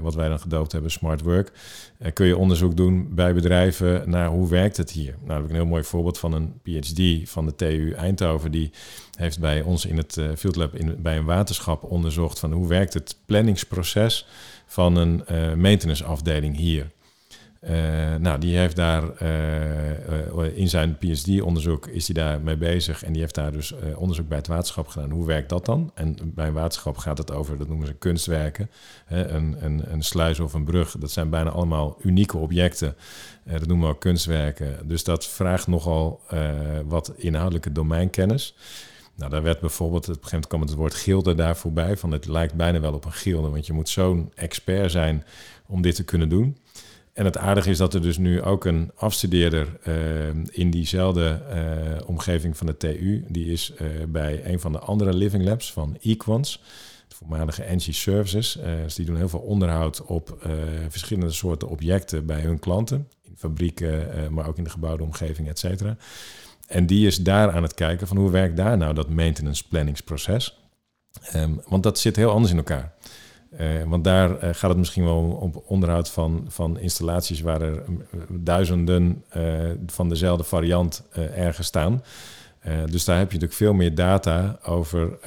wat 0.00 0.14
wij 0.14 0.28
dan 0.28 0.40
gedoopt 0.40 0.72
hebben, 0.72 0.90
smart 0.90 1.20
work, 1.20 1.52
kun 2.12 2.26
je 2.26 2.36
onderzoek 2.36 2.76
doen 2.76 3.14
bij 3.14 3.34
bedrijven 3.34 4.10
naar 4.10 4.28
hoe 4.28 4.48
werkt 4.48 4.76
het 4.76 4.90
hier. 4.90 5.14
Nou, 5.20 5.32
heb 5.32 5.42
ik 5.42 5.50
een 5.50 5.56
heel 5.56 5.66
mooi 5.66 5.84
voorbeeld 5.84 6.18
van 6.18 6.32
een 6.32 6.60
PhD 6.62 7.30
van 7.30 7.46
de 7.46 7.54
TU 7.54 7.92
Eindhoven 7.92 8.50
die 8.50 8.70
heeft 9.18 9.40
bij 9.40 9.62
ons 9.62 9.86
in 9.86 9.96
het 9.96 10.18
Field 10.36 10.56
Lab 10.56 10.74
in, 10.74 10.96
bij 11.02 11.16
een 11.16 11.24
waterschap 11.24 11.82
onderzocht 11.82 12.38
van 12.38 12.52
hoe 12.52 12.68
werkt 12.68 12.94
het 12.94 13.16
planningsproces 13.26 14.26
van 14.66 14.96
een 14.96 15.24
uh, 15.30 15.54
maintenance 15.54 16.04
afdeling 16.04 16.56
hier. 16.56 16.90
Uh, 17.70 17.70
nou, 18.16 18.38
die 18.38 18.56
heeft 18.56 18.76
daar 18.76 19.22
uh, 19.22 20.56
in 20.56 20.68
zijn 20.68 20.98
PhD-onderzoek 20.98 21.86
is 21.86 22.06
hij 22.06 22.14
daar 22.14 22.40
mee 22.40 22.56
bezig 22.56 23.04
en 23.04 23.12
die 23.12 23.20
heeft 23.20 23.34
daar 23.34 23.52
dus 23.52 23.74
onderzoek 23.96 24.28
bij 24.28 24.38
het 24.38 24.46
waterschap 24.46 24.86
gedaan. 24.86 25.10
Hoe 25.10 25.26
werkt 25.26 25.48
dat 25.48 25.64
dan? 25.64 25.90
En 25.94 26.16
bij 26.24 26.46
een 26.46 26.52
waterschap 26.52 26.96
gaat 26.96 27.18
het 27.18 27.32
over, 27.32 27.58
dat 27.58 27.68
noemen 27.68 27.86
ze 27.86 27.94
kunstwerken, 27.94 28.70
hè, 29.04 29.28
een, 29.28 29.56
een, 29.64 29.92
een 29.92 30.02
sluis 30.02 30.40
of 30.40 30.54
een 30.54 30.64
brug. 30.64 30.98
Dat 30.98 31.10
zijn 31.10 31.30
bijna 31.30 31.50
allemaal 31.50 31.98
unieke 32.00 32.36
objecten. 32.36 32.96
dat 33.44 33.66
noemen 33.66 33.88
we 33.88 33.94
ook 33.94 34.00
kunstwerken. 34.00 34.88
Dus 34.88 35.04
dat 35.04 35.26
vraagt 35.26 35.66
nogal 35.66 36.20
wat 36.86 37.12
inhoudelijke 37.16 37.72
domeinkennis. 37.72 38.54
Nou, 39.14 39.30
daar 39.30 39.42
werd 39.42 39.60
bijvoorbeeld, 39.60 40.02
op 40.02 40.08
een 40.08 40.14
gegeven 40.14 40.30
moment 40.30 40.48
kwam 40.48 40.60
het 40.60 40.74
woord 40.74 40.94
gilde 40.94 41.34
daar 41.34 41.56
voorbij. 41.56 41.96
Van 41.96 42.10
het 42.10 42.26
lijkt 42.26 42.54
bijna 42.54 42.80
wel 42.80 42.92
op 42.92 43.04
een 43.04 43.12
gilde, 43.12 43.48
want 43.48 43.66
je 43.66 43.72
moet 43.72 43.88
zo'n 43.88 44.32
expert 44.34 44.90
zijn 44.90 45.24
om 45.66 45.82
dit 45.82 45.94
te 45.94 46.04
kunnen 46.04 46.28
doen. 46.28 46.56
En 47.12 47.24
het 47.24 47.38
aardige 47.38 47.70
is 47.70 47.78
dat 47.78 47.94
er 47.94 48.02
dus 48.02 48.18
nu 48.18 48.42
ook 48.42 48.64
een 48.64 48.90
afstudeerder 48.94 49.78
uh, 49.88 49.94
in 50.50 50.70
diezelfde 50.70 51.42
uh, 51.54 52.08
omgeving 52.08 52.56
van 52.56 52.66
de 52.66 52.76
TU, 52.76 53.24
die 53.28 53.52
is 53.52 53.72
uh, 53.80 53.88
bij 54.08 54.40
een 54.44 54.60
van 54.60 54.72
de 54.72 54.78
andere 54.78 55.14
living 55.14 55.44
labs 55.44 55.72
van 55.72 55.96
Equans, 56.00 56.62
de 57.08 57.14
voormalige 57.14 57.64
NG 57.68 57.94
Services. 57.94 58.58
dus 58.82 58.94
die 58.94 59.06
doen 59.06 59.16
heel 59.16 59.28
veel 59.28 59.40
onderhoud 59.40 60.02
op 60.04 60.46
verschillende 60.88 61.32
soorten 61.32 61.68
objecten 61.68 62.26
bij 62.26 62.40
hun 62.40 62.58
klanten, 62.58 63.08
in 63.22 63.36
fabrieken, 63.36 64.08
maar 64.30 64.48
ook 64.48 64.58
in 64.58 64.64
de 64.64 64.70
gebouwde 64.70 65.02
omgeving, 65.02 65.48
et 65.48 65.58
cetera. 65.58 65.96
En 66.66 66.86
die 66.86 67.06
is 67.06 67.16
daar 67.16 67.52
aan 67.52 67.62
het 67.62 67.74
kijken 67.74 68.06
van 68.06 68.16
hoe 68.16 68.30
werkt 68.30 68.56
daar 68.56 68.76
nou 68.76 68.94
dat 68.94 69.08
maintenance 69.08 69.68
planningsproces. 69.68 70.58
Um, 71.34 71.60
want 71.66 71.82
dat 71.82 71.98
zit 71.98 72.16
heel 72.16 72.30
anders 72.30 72.52
in 72.52 72.56
elkaar. 72.56 72.92
Uh, 73.60 73.82
want 73.86 74.04
daar 74.04 74.30
uh, 74.30 74.36
gaat 74.52 74.70
het 74.70 74.78
misschien 74.78 75.04
wel 75.04 75.38
om 75.40 75.62
onderhoud 75.64 76.10
van, 76.10 76.44
van 76.48 76.78
installaties 76.78 77.40
waar 77.40 77.60
er 77.60 77.74
uh, 77.74 78.20
duizenden 78.28 79.24
van 79.86 80.08
dezelfde 80.08 80.44
variant 80.44 81.02
ergens 81.34 81.66
staan. 81.66 82.02
dus 82.90 83.04
daar 83.04 83.18
heb 83.18 83.26
je 83.26 83.34
natuurlijk 83.34 83.52
veel 83.52 83.72
meer 83.72 83.94
data 83.94 84.58
over 84.62 85.18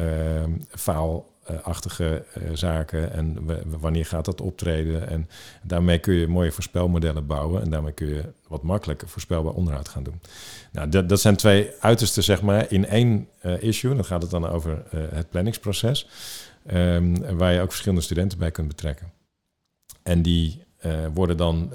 faal 0.69 1.33
achtige 1.61 2.25
uh, 2.37 2.49
zaken 2.53 3.13
en 3.13 3.37
wanneer 3.79 4.05
gaat 4.05 4.25
dat 4.25 4.41
optreden. 4.41 5.07
En 5.07 5.29
daarmee 5.63 5.99
kun 5.99 6.13
je 6.13 6.27
mooie 6.27 6.51
voorspelmodellen 6.51 7.25
bouwen 7.25 7.61
en 7.61 7.69
daarmee 7.69 7.91
kun 7.91 8.07
je 8.07 8.23
wat 8.47 8.63
makkelijker 8.63 9.09
voorspelbaar 9.09 9.53
onderhoud 9.53 9.89
gaan 9.89 10.03
doen. 10.03 10.21
Nou, 10.71 10.89
dat, 10.89 11.09
dat 11.09 11.19
zijn 11.19 11.35
twee 11.35 11.71
uitersten, 11.79 12.23
zeg 12.23 12.41
maar, 12.41 12.71
in 12.71 12.87
één 12.87 13.27
issue. 13.59 13.95
Dan 13.95 14.05
gaat 14.05 14.21
het 14.21 14.31
dan 14.31 14.47
over 14.47 14.83
het 14.91 15.29
planningsproces, 15.29 16.07
um, 16.73 17.37
waar 17.37 17.53
je 17.53 17.61
ook 17.61 17.69
verschillende 17.69 18.03
studenten 18.03 18.37
bij 18.37 18.51
kunt 18.51 18.67
betrekken. 18.67 19.11
En 20.03 20.21
die 20.21 20.63
worden 21.13 21.37
dan 21.37 21.71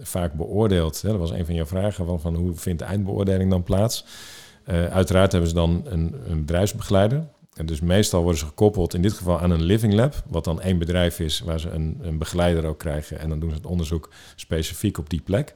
vaak 0.00 0.32
beoordeeld. 0.32 1.02
Hè? 1.02 1.08
Dat 1.08 1.18
was 1.18 1.30
een 1.30 1.44
van 1.44 1.54
jouw 1.54 1.66
vragen, 1.66 2.06
van, 2.06 2.20
van 2.20 2.34
hoe 2.34 2.54
vindt 2.54 2.78
de 2.78 2.84
eindbeoordeling 2.84 3.50
dan 3.50 3.62
plaats? 3.62 4.04
uiteraard 4.90 5.32
hebben 5.32 5.50
ze 5.50 5.56
dan 5.56 5.82
een, 5.84 6.14
een 6.26 6.40
bedrijfsbegeleider, 6.40 7.26
en 7.54 7.66
dus 7.66 7.80
meestal 7.80 8.22
worden 8.22 8.40
ze 8.40 8.46
gekoppeld, 8.46 8.94
in 8.94 9.02
dit 9.02 9.12
geval 9.12 9.40
aan 9.40 9.50
een 9.50 9.62
living 9.62 9.92
lab, 9.92 10.22
wat 10.26 10.44
dan 10.44 10.60
één 10.60 10.78
bedrijf 10.78 11.20
is 11.20 11.40
waar 11.40 11.60
ze 11.60 11.70
een, 11.70 11.98
een 12.02 12.18
begeleider 12.18 12.64
ook 12.64 12.78
krijgen. 12.78 13.18
En 13.18 13.28
dan 13.28 13.40
doen 13.40 13.50
ze 13.50 13.56
het 13.56 13.66
onderzoek 13.66 14.10
specifiek 14.34 14.98
op 14.98 15.10
die 15.10 15.20
plek. 15.20 15.54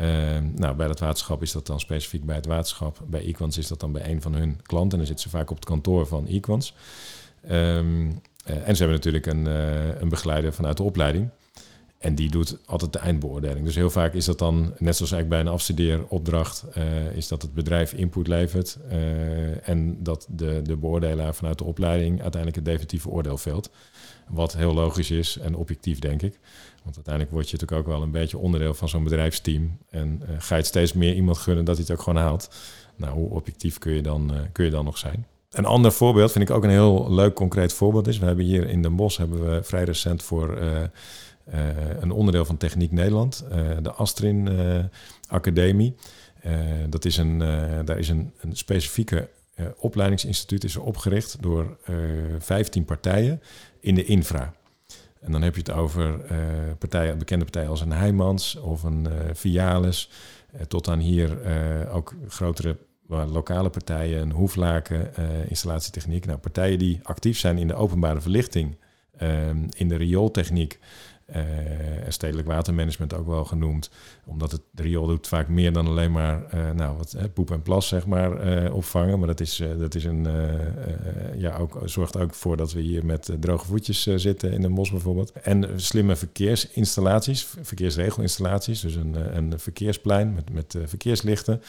Uh, 0.00 0.06
nou, 0.54 0.76
bij 0.76 0.86
dat 0.86 1.00
waterschap 1.00 1.42
is 1.42 1.52
dat 1.52 1.66
dan 1.66 1.80
specifiek 1.80 2.24
bij 2.24 2.36
het 2.36 2.46
waterschap. 2.46 2.98
Bij 3.06 3.24
Equans 3.24 3.58
is 3.58 3.68
dat 3.68 3.80
dan 3.80 3.92
bij 3.92 4.10
een 4.10 4.22
van 4.22 4.34
hun 4.34 4.60
klanten. 4.62 4.90
En 4.90 4.98
dan 4.98 5.06
zitten 5.06 5.30
ze 5.30 5.36
vaak 5.36 5.50
op 5.50 5.56
het 5.56 5.64
kantoor 5.64 6.06
van 6.06 6.26
Equans. 6.26 6.74
Um, 7.50 8.20
uh, 8.50 8.68
en 8.68 8.76
ze 8.76 8.84
hebben 8.84 8.96
natuurlijk 8.96 9.26
een, 9.26 9.46
uh, 9.46 10.00
een 10.00 10.08
begeleider 10.08 10.52
vanuit 10.52 10.76
de 10.76 10.82
opleiding. 10.82 11.28
En 11.98 12.14
die 12.14 12.30
doet 12.30 12.58
altijd 12.66 12.92
de 12.92 12.98
eindbeoordeling. 12.98 13.64
Dus 13.64 13.74
heel 13.74 13.90
vaak 13.90 14.14
is 14.14 14.24
dat 14.24 14.38
dan, 14.38 14.74
net 14.78 14.96
zoals 14.96 15.12
eigenlijk 15.12 15.28
bij 15.28 15.40
een 15.40 15.48
afstudeeropdracht, 15.48 16.64
uh, 16.78 17.16
is 17.16 17.28
dat 17.28 17.42
het 17.42 17.54
bedrijf 17.54 17.92
input 17.92 18.28
levert 18.28 18.78
en 19.62 20.02
dat 20.02 20.26
de, 20.30 20.60
de 20.62 20.76
beoordelaar 20.76 21.34
vanuit 21.34 21.58
de 21.58 21.64
opleiding 21.64 22.10
uiteindelijk 22.22 22.54
het 22.54 22.64
definitieve 22.64 23.08
oordeel 23.08 23.38
velt. 23.38 23.70
Wat 24.28 24.56
heel 24.56 24.74
logisch 24.74 25.10
is 25.10 25.38
en 25.38 25.54
objectief, 25.54 25.98
denk 25.98 26.22
ik. 26.22 26.38
Want 26.82 26.94
uiteindelijk 26.94 27.34
word 27.34 27.50
je 27.50 27.52
natuurlijk 27.52 27.80
ook 27.80 27.94
wel 27.94 28.02
een 28.02 28.10
beetje 28.10 28.38
onderdeel 28.38 28.74
van 28.74 28.88
zo'n 28.88 29.04
bedrijfsteam. 29.04 29.78
En 29.90 30.22
ga 30.38 30.54
je 30.54 30.60
het 30.60 30.66
steeds 30.66 30.92
meer 30.92 31.14
iemand 31.14 31.38
gunnen 31.38 31.64
dat 31.64 31.76
hij 31.76 31.84
het 31.88 31.96
ook 31.96 32.02
gewoon 32.02 32.22
haalt. 32.22 32.54
Nou, 32.96 33.14
hoe 33.14 33.30
objectief 33.30 33.78
kun 33.78 33.92
je 33.92 34.02
dan, 34.02 34.32
kun 34.52 34.64
je 34.64 34.70
dan 34.70 34.84
nog 34.84 34.98
zijn? 34.98 35.26
Een 35.56 35.64
ander 35.64 35.92
voorbeeld 35.92 36.32
vind 36.32 36.48
ik 36.48 36.56
ook 36.56 36.64
een 36.64 36.70
heel 36.70 37.12
leuk 37.12 37.34
concreet 37.34 37.72
voorbeeld 37.72 38.06
is. 38.06 38.18
We 38.18 38.26
hebben 38.26 38.44
hier 38.44 38.68
in 38.68 38.82
Den 38.82 38.96
Bosch 38.96 39.18
hebben 39.18 39.50
we 39.50 39.62
vrij 39.62 39.84
recent 39.84 40.22
voor 40.22 40.58
uh, 40.58 40.82
een 42.00 42.10
onderdeel 42.10 42.44
van 42.44 42.56
Techniek 42.56 42.92
Nederland, 42.92 43.44
uh, 43.52 43.70
de 43.82 43.92
Astrin 43.92 44.48
Academie. 45.28 45.94
dat 46.88 47.04
is 47.04 47.16
een, 47.16 47.38
daar 47.84 47.98
is 47.98 48.08
een, 48.08 48.32
een 48.40 48.56
specifieke 48.56 49.28
opleidingsinstituut 49.76 50.64
is 50.64 50.74
er 50.74 50.82
opgericht 50.82 51.36
door 51.40 51.76
15 52.38 52.84
partijen 52.84 53.42
in 53.80 53.94
de 53.94 54.04
infra. 54.04 54.52
En 55.20 55.32
dan 55.32 55.42
heb 55.42 55.54
je 55.54 55.60
het 55.60 55.70
over 55.70 56.20
partijen, 56.78 57.18
bekende 57.18 57.44
partijen 57.44 57.70
als 57.70 57.80
een 57.80 57.92
Heijmans 57.92 58.56
of 58.56 58.82
een 58.82 59.08
Vialis, 59.32 60.10
tot 60.68 60.88
aan 60.88 61.00
hier 61.00 61.38
ook 61.90 62.14
grotere 62.28 62.76
lokale 63.08 63.70
partijen, 63.70 64.22
een 64.22 64.32
Hoeflaken, 64.32 65.10
installatietechniek. 65.48 66.26
Nou, 66.26 66.38
partijen 66.38 66.78
die 66.78 67.00
actief 67.02 67.38
zijn 67.38 67.58
in 67.58 67.66
de 67.66 67.74
openbare 67.74 68.20
verlichting, 68.20 68.76
in 69.76 69.88
de 69.88 69.96
riooltechniek, 69.96 70.78
uh, 71.34 71.42
stedelijk 72.08 72.48
watermanagement 72.48 73.14
ook 73.14 73.26
wel 73.26 73.44
genoemd. 73.44 73.90
Omdat 74.24 74.52
het 74.52 74.60
riool 74.74 75.06
doet 75.06 75.28
vaak 75.28 75.48
meer 75.48 75.72
dan 75.72 75.86
alleen 75.86 76.12
maar 76.12 76.42
uh, 76.54 76.70
nou, 76.70 76.96
wat, 76.96 77.16
poep 77.34 77.50
en 77.50 77.62
plas 77.62 77.88
zeg 77.88 78.06
maar, 78.06 78.72
opvangen. 78.72 79.18
Maar 79.18 79.28
dat 79.28 79.40
is, 79.40 79.62
dat 79.78 79.94
is 79.94 80.04
een, 80.04 80.26
ja, 81.36 81.56
ook, 81.56 81.80
zorgt 81.84 82.18
ook 82.18 82.34
voor 82.34 82.56
dat 82.56 82.72
we 82.72 82.80
hier 82.80 83.04
met 83.04 83.30
droge 83.40 83.66
voetjes 83.66 84.02
zitten 84.02 84.52
in 84.52 84.60
de 84.60 84.68
mos 84.68 84.90
bijvoorbeeld. 84.90 85.32
En 85.32 85.80
slimme 85.80 86.16
verkeersinstallaties, 86.16 87.48
verkeersregelinstallaties. 87.62 88.80
Dus 88.80 88.94
een, 88.94 89.36
een 89.36 89.58
verkeersplein 89.58 90.34
met, 90.34 90.52
met 90.52 90.76
verkeerslichten. 90.84 91.62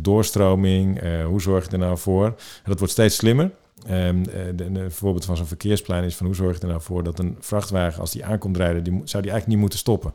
doorstroming, 0.00 1.00
hoe 1.24 1.40
zorg 1.40 1.64
je 1.64 1.70
er 1.70 1.78
nou 1.78 1.98
voor? 1.98 2.26
En 2.26 2.34
dat 2.64 2.78
wordt 2.78 2.92
steeds 2.92 3.16
slimmer. 3.16 3.50
Um, 3.90 4.22
de, 4.56 4.86
voorbeeld 4.88 5.24
van 5.24 5.36
zo'n 5.36 5.46
verkeersplein 5.46 6.04
is 6.04 6.16
van 6.16 6.26
hoe 6.26 6.34
zorg 6.34 6.56
je 6.56 6.62
er 6.62 6.68
nou 6.68 6.80
voor 6.80 7.02
dat 7.02 7.18
een 7.18 7.36
vrachtwagen, 7.40 8.00
als 8.00 8.10
die 8.10 8.24
aankomt 8.24 8.56
rijden, 8.56 8.84
die, 8.84 8.92
zou 8.92 9.22
die 9.22 9.32
eigenlijk 9.32 9.46
niet 9.46 9.58
moeten 9.58 9.78
stoppen. 9.78 10.12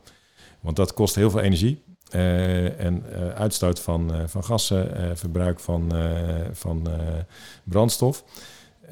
Want 0.59 0.75
dat 0.75 0.93
kost 0.93 1.15
heel 1.15 1.29
veel 1.29 1.39
energie. 1.39 1.83
Uh, 2.15 2.79
en 2.79 3.03
uh, 3.11 3.29
uitstoot 3.29 3.79
van, 3.79 4.11
van 4.25 4.43
gassen, 4.43 5.17
verbruik 5.17 5.59
van, 5.59 5.91
van 6.51 6.87
brandstof. 7.63 8.23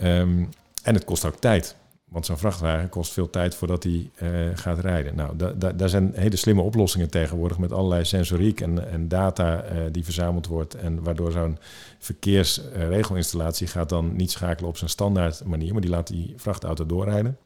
Um, 0.04 0.50
en 0.84 0.94
het 0.94 1.06
kost 1.06 1.26
ook 1.26 1.36
tijd. 1.36 1.76
Want 2.16 2.28
zo'n 2.28 2.38
vrachtwagen 2.38 2.90
kost 2.90 3.14
veel 3.14 3.30
tijd 3.30 3.56
voordat 3.56 3.84
hij 3.84 4.12
uh, 4.22 4.30
gaat 4.54 4.80
rijden. 4.80 5.16
Nou, 5.16 5.36
da, 5.36 5.52
da, 5.52 5.72
daar 5.72 5.90
zijn 5.90 6.12
hele 6.14 6.36
slimme 6.36 6.62
oplossingen 6.62 7.10
tegenwoordig 7.10 7.58
met 7.58 7.72
allerlei 7.72 8.06
sensoriek 8.06 8.62
en, 8.62 8.92
en 8.92 9.08
data 9.08 9.64
uh, 9.64 9.80
die 9.92 10.04
verzameld 10.04 10.48
wordt. 10.48 10.76
En 10.76 11.04
waardoor 11.04 11.32
zo'n 11.32 11.58
verkeersregelinstallatie 12.00 13.68
gaat 13.68 13.90
dan 13.90 14.16
niet 14.16 14.32
schakelen 14.32 14.70
op 14.70 14.78
zijn 14.78 14.90
standaard 14.90 15.46
manier, 15.46 15.72
maar 15.72 15.82
die 15.82 15.90
laat 15.90 16.08
die 16.08 16.34
vrachtauto 16.38 16.86
doorrijden. 16.86 17.38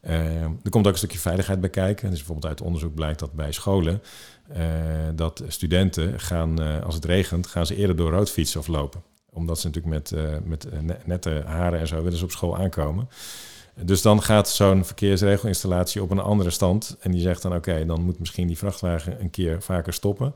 Er 0.00 0.70
komt 0.70 0.86
ook 0.86 0.92
een 0.92 0.98
stukje 0.98 1.18
veiligheid 1.18 1.60
bij 1.60 1.70
kijken. 1.70 2.08
Dus 2.10 2.18
bijvoorbeeld 2.18 2.46
uit 2.46 2.60
onderzoek 2.60 2.94
blijkt 2.94 3.18
dat 3.18 3.32
bij 3.32 3.52
scholen 3.52 4.02
dat 5.14 5.42
studenten 5.46 6.20
gaan, 6.20 6.82
als 6.82 6.94
het 6.94 7.04
regent, 7.04 7.46
gaan 7.46 7.66
ze 7.66 7.76
eerder 7.76 7.96
door 7.96 8.10
rood 8.10 8.30
fietsen 8.30 8.60
of 8.60 8.66
lopen 8.66 9.09
omdat 9.32 9.60
ze 9.60 9.66
natuurlijk 9.66 9.94
met, 9.94 10.10
uh, 10.10 10.36
met 10.44 10.68
eh, 10.68 10.78
nette 11.04 11.42
haren 11.46 11.80
en 11.80 11.86
zo 11.86 12.02
willen 12.02 12.18
ze 12.18 12.24
op 12.24 12.30
school 12.30 12.56
aankomen. 12.56 13.08
Dus 13.82 14.02
dan 14.02 14.22
gaat 14.22 14.48
zo'n 14.48 14.84
verkeersregelinstallatie 14.84 16.02
op 16.02 16.10
een 16.10 16.18
andere 16.18 16.50
stand. 16.50 16.96
En 17.00 17.10
die 17.10 17.20
zegt 17.20 17.42
dan: 17.42 17.54
oké, 17.54 17.86
dan 17.86 18.02
moet 18.02 18.18
misschien 18.18 18.46
die 18.46 18.58
vrachtwagen 18.58 19.20
een 19.20 19.30
keer 19.30 19.62
vaker 19.62 19.92
stoppen. 19.92 20.34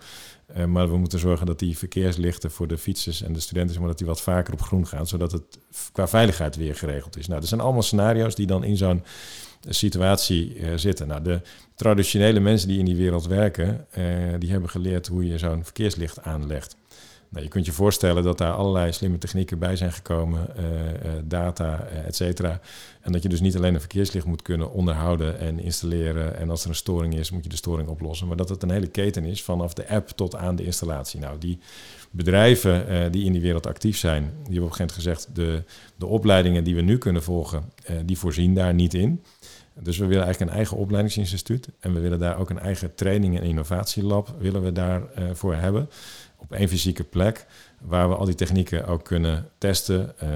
Uh, 0.57 0.65
maar 0.65 0.89
we 0.89 0.97
moeten 0.97 1.19
zorgen 1.19 1.47
dat 1.47 1.59
die 1.59 1.79
verkeerslichten 1.79 2.51
voor 2.51 2.67
de 2.67 2.79
fietsers 2.79 3.23
en 3.23 3.33
de 3.33 3.41
studenten, 3.41 3.79
maar 3.79 3.89
dat 3.89 3.99
die 3.99 4.07
wat 4.07 4.21
vaker 4.21 4.53
op 4.53 4.63
groen 4.63 4.87
gaan, 4.87 5.07
zodat 5.07 5.33
het 5.33 5.59
qua 5.93 6.09
veiligheid 6.09 6.57
weer 6.57 6.75
geregeld 6.77 7.19
is. 7.19 7.27
Nou, 7.27 7.41
er 7.41 7.49
zijn 7.49 7.61
allemaal 7.61 7.83
scenario's 7.83 8.35
die 8.35 8.47
dan 8.47 8.65
in 8.65 8.77
zo'n 8.77 9.03
situatie 9.69 10.57
zitten. 10.77 11.07
Nou, 11.07 11.23
de 11.23 11.41
traditionele 11.75 12.41
mensen 12.41 12.69
die 12.69 12.79
in 12.79 12.85
die 12.85 12.97
wereld 12.97 13.27
werken, 13.27 13.87
die 14.39 14.51
hebben 14.51 14.71
geleerd 14.71 15.07
hoe 15.07 15.27
je 15.27 15.39
zo'n 15.39 15.65
verkeerslicht 15.65 16.23
aanlegt. 16.23 16.77
Nou, 17.35 17.47
je 17.47 17.53
kunt 17.53 17.67
je 17.67 17.73
voorstellen 17.73 18.23
dat 18.23 18.39
daar 18.39 18.53
allerlei 18.53 18.93
slimme 18.93 19.19
technieken 19.19 19.59
bij 19.59 19.77
zijn 19.77 19.93
gekomen, 19.93 20.47
uh, 20.59 20.65
uh, 20.65 21.13
data, 21.25 21.87
uh, 21.93 22.07
et 22.07 22.17
cetera. 22.17 22.61
En 23.01 23.13
dat 23.13 23.23
je 23.23 23.29
dus 23.29 23.41
niet 23.41 23.57
alleen 23.57 23.75
een 23.75 23.81
verkeerslicht 23.81 24.27
moet 24.27 24.43
kunnen 24.43 24.73
onderhouden 24.73 25.39
en 25.39 25.61
installeren. 25.61 26.37
En 26.37 26.51
als 26.51 26.63
er 26.63 26.69
een 26.69 26.75
storing 26.75 27.15
is, 27.15 27.31
moet 27.31 27.43
je 27.43 27.49
de 27.49 27.57
storing 27.57 27.89
oplossen. 27.89 28.27
Maar 28.27 28.37
dat 28.37 28.49
het 28.49 28.63
een 28.63 28.71
hele 28.71 28.87
keten 28.87 29.25
is 29.25 29.43
vanaf 29.43 29.75
de 29.75 29.89
app 29.89 30.09
tot 30.09 30.37
aan 30.37 30.57
de 30.57 30.65
installatie. 30.65 31.21
Nou, 31.21 31.39
die 31.39 31.59
bedrijven 32.11 33.13
die 33.13 33.25
in 33.25 33.33
die 33.33 33.41
wereld 33.41 33.67
actief 33.67 33.97
zijn, 33.97 34.23
die 34.23 34.33
hebben 34.33 34.63
op 34.63 34.71
een 34.71 34.77
gegeven 34.77 35.03
moment 35.03 35.23
gezegd, 35.23 35.29
de, 35.35 35.63
de 35.97 36.07
opleidingen 36.07 36.65
die 36.65 36.75
we 36.75 36.81
nu 36.81 36.99
kunnen 36.99 37.23
volgen, 37.23 37.73
die 38.05 38.19
voorzien 38.19 38.55
daar 38.55 38.75
niet 38.75 38.95
in. 38.95 39.23
Dus 39.81 39.99
we 39.99 40.07
willen 40.07 40.25
eigenlijk 40.25 40.51
een 40.51 40.59
eigen 40.59 40.77
opleidingsinstituut. 40.77 41.69
En 41.81 41.95
we 41.95 42.01
willen 42.01 42.19
daar 42.19 42.39
ook 42.39 42.51
een 42.51 42.59
eigen 42.59 42.95
training- 42.95 43.39
en 43.39 43.43
innovatielab 43.43 44.35
willen 44.39 44.63
we 44.63 44.73
daarvoor 44.73 45.37
voor 45.37 45.55
hebben. 45.55 45.89
Op 46.45 46.53
één 46.53 46.69
fysieke 46.69 47.05
plek. 47.05 47.47
Waar 47.81 48.09
we 48.09 48.15
al 48.15 48.25
die 48.25 48.35
technieken 48.35 48.87
ook 48.87 49.05
kunnen 49.05 49.49
testen. 49.59 50.01
Uh, 50.01 50.29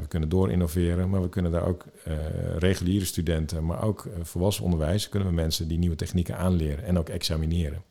we 0.00 0.06
kunnen 0.08 0.28
doorinnoveren. 0.28 1.10
Maar 1.10 1.22
we 1.22 1.28
kunnen 1.28 1.52
daar 1.52 1.66
ook 1.66 1.84
uh, 2.08 2.14
reguliere 2.58 3.04
studenten, 3.04 3.64
maar 3.64 3.82
ook 3.82 4.04
uh, 4.04 4.12
volwassen 4.22 4.64
onderwijs, 4.64 5.08
kunnen 5.08 5.28
we 5.28 5.34
mensen 5.34 5.68
die 5.68 5.78
nieuwe 5.78 5.96
technieken 5.96 6.36
aanleren 6.36 6.84
en 6.84 6.98
ook 6.98 7.08
examineren. 7.08 7.82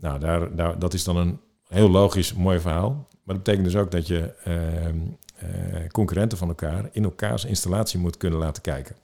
Nou, 0.00 0.18
daar, 0.18 0.56
daar, 0.56 0.78
dat 0.78 0.94
is 0.94 1.04
dan 1.04 1.16
een 1.16 1.40
heel 1.68 1.90
logisch, 1.90 2.34
mooi 2.34 2.60
verhaal. 2.60 2.90
Maar 3.24 3.34
dat 3.34 3.44
betekent 3.44 3.64
dus 3.64 3.76
ook 3.76 3.90
dat 3.90 4.06
je 4.06 4.32
ehm, 4.44 4.98
concurrenten 5.90 6.38
van 6.38 6.48
elkaar 6.48 6.88
in 6.92 7.04
elkaars 7.04 7.44
installatie 7.44 7.98
moet 7.98 8.16
kunnen 8.16 8.38
laten 8.38 8.62
kijken. 8.62 8.96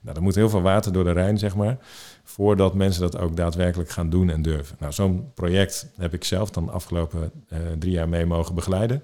Nou, 0.00 0.16
er 0.16 0.22
moet 0.22 0.34
heel 0.34 0.48
veel 0.48 0.62
water 0.62 0.92
door 0.92 1.04
de 1.04 1.12
Rijn, 1.12 1.38
zeg 1.38 1.56
maar, 1.56 1.78
voordat 2.24 2.74
mensen 2.74 3.02
dat 3.02 3.18
ook 3.18 3.36
daadwerkelijk 3.36 3.90
gaan 3.90 4.10
doen 4.10 4.30
en 4.30 4.42
durven. 4.42 4.76
Nou, 4.78 4.92
zo'n 4.92 5.30
project 5.34 5.92
heb 5.96 6.14
ik 6.14 6.24
zelf 6.24 6.50
dan 6.50 6.64
de 6.64 6.70
afgelopen 6.70 7.30
uh, 7.52 7.58
drie 7.78 7.92
jaar 7.92 8.08
mee 8.08 8.26
mogen 8.26 8.54
begeleiden. 8.54 9.02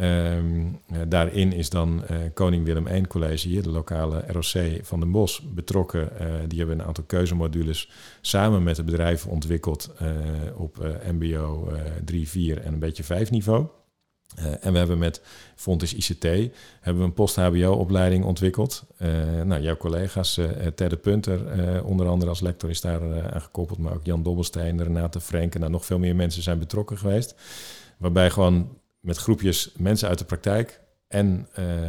Um, 0.00 0.78
uh, 0.92 0.98
daarin 1.08 1.52
is 1.52 1.70
dan 1.70 2.02
uh, 2.10 2.16
Koning 2.34 2.64
Willem 2.64 2.86
I 2.86 3.06
College 3.06 3.48
hier, 3.48 3.62
de 3.62 3.70
lokale 3.70 4.24
ROC 4.26 4.84
van 4.84 5.00
Den 5.00 5.10
Bosch, 5.10 5.40
betrokken. 5.42 6.08
die 6.48 6.58
hebben 6.58 6.78
een 6.78 6.86
aantal 6.86 7.04
keuzemodules 7.04 7.90
samen 8.20 8.62
met 8.62 8.76
de 8.76 8.84
bedrijven 8.84 9.30
ontwikkeld 9.30 9.92
op 10.56 10.96
MBO 11.12 11.72
3, 12.04 12.28
4 12.28 12.60
en 12.60 12.72
een 12.72 12.78
beetje 12.78 13.04
5 13.04 13.30
niveau. 13.30 13.66
Uh, 14.38 14.44
en 14.60 14.72
we 14.72 14.78
hebben 14.78 14.98
met 14.98 15.22
Fontis 15.54 15.94
ICT 15.94 16.22
hebben 16.80 17.02
we 17.02 17.08
een 17.08 17.12
post-HBO-opleiding 17.12 18.24
ontwikkeld. 18.24 18.84
Uh, 18.98 19.42
nou, 19.42 19.62
jouw 19.62 19.76
collega's, 19.76 20.38
uh, 20.38 20.46
Tedde 20.74 20.96
Punter, 20.96 21.40
onder 21.84 22.06
andere 22.06 22.30
als 22.30 22.40
lector, 22.40 22.70
is 22.70 22.80
daar 22.80 23.32
aan 23.32 23.40
gekoppeld. 23.40 23.78
Maar 23.78 23.94
ook 23.94 24.04
Jan 24.04 24.22
Dobbelsteen, 24.22 24.82
Renate 24.82 25.20
Frenken. 25.20 25.60
Nou, 25.60 25.72
nog 25.72 25.84
veel 25.84 25.98
meer 25.98 26.16
mensen 26.16 26.42
zijn 26.42 26.58
betrokken 26.58 26.98
geweest. 26.98 27.34
Waarbij 27.96 28.30
gewoon 28.30 28.78
met 29.00 29.16
groepjes 29.16 29.72
mensen 29.76 30.08
uit 30.08 30.18
de 30.18 30.24
praktijk 30.24 30.80
en 31.08 31.48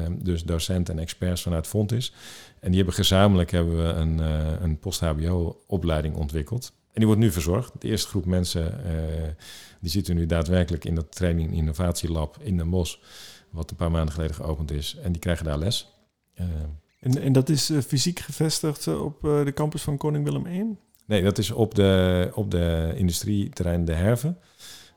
dus 0.10 0.44
docenten 0.44 0.96
en 0.96 1.02
experts 1.02 1.42
vanuit 1.42 1.68
Fontis. 1.68 2.14
En 2.60 2.68
die 2.68 2.78
hebben 2.78 2.96
gezamenlijk 2.96 3.52
hebben 3.52 3.78
we 3.78 3.94
een, 3.94 4.18
een 4.64 4.80
post-HBO-opleiding 4.80 6.16
ontwikkeld. 6.16 6.72
En 6.96 7.02
die 7.02 7.06
wordt 7.06 7.22
nu 7.22 7.32
verzorgd. 7.32 7.72
De 7.80 7.88
eerste 7.88 8.08
groep 8.08 8.26
mensen 8.26 8.80
die 9.86 9.94
zitten 9.94 10.16
nu 10.16 10.26
daadwerkelijk 10.26 10.86
in 10.86 10.96
dat 10.96 11.16
training 11.16 11.54
innovatielab 11.54 12.38
in 12.42 12.58
Den 12.58 12.70
Bosch, 12.70 12.98
wat 13.50 13.70
een 13.70 13.76
paar 13.76 13.92
maanden 13.92 14.14
geleden 14.14 14.36
geopend 14.36 14.72
is. 14.72 14.98
En 15.04 15.12
die 15.12 15.22
krijgen 15.22 15.46
daar 15.46 15.58
les. 15.58 15.94
Uh, 16.40 16.46
en, 17.00 17.22
en 17.22 17.34
dat 17.34 17.50
is 17.50 17.70
uh, 17.70 17.82
fysiek 17.82 18.20
gevestigd 18.20 18.88
op 18.88 19.22
de 19.22 19.52
campus 19.54 19.82
van 19.82 19.98
Koning 19.98 20.24
Willem 20.24 20.46
I? 20.46 20.78
Nee, 21.06 21.24
dat 21.24 21.38
is 21.38 21.52
op 21.52 21.76
de, 21.76 22.32
op 22.34 22.52
de 22.52 22.94
industrieterrein 22.96 23.86
De 23.86 23.94
Herve, 23.94 24.36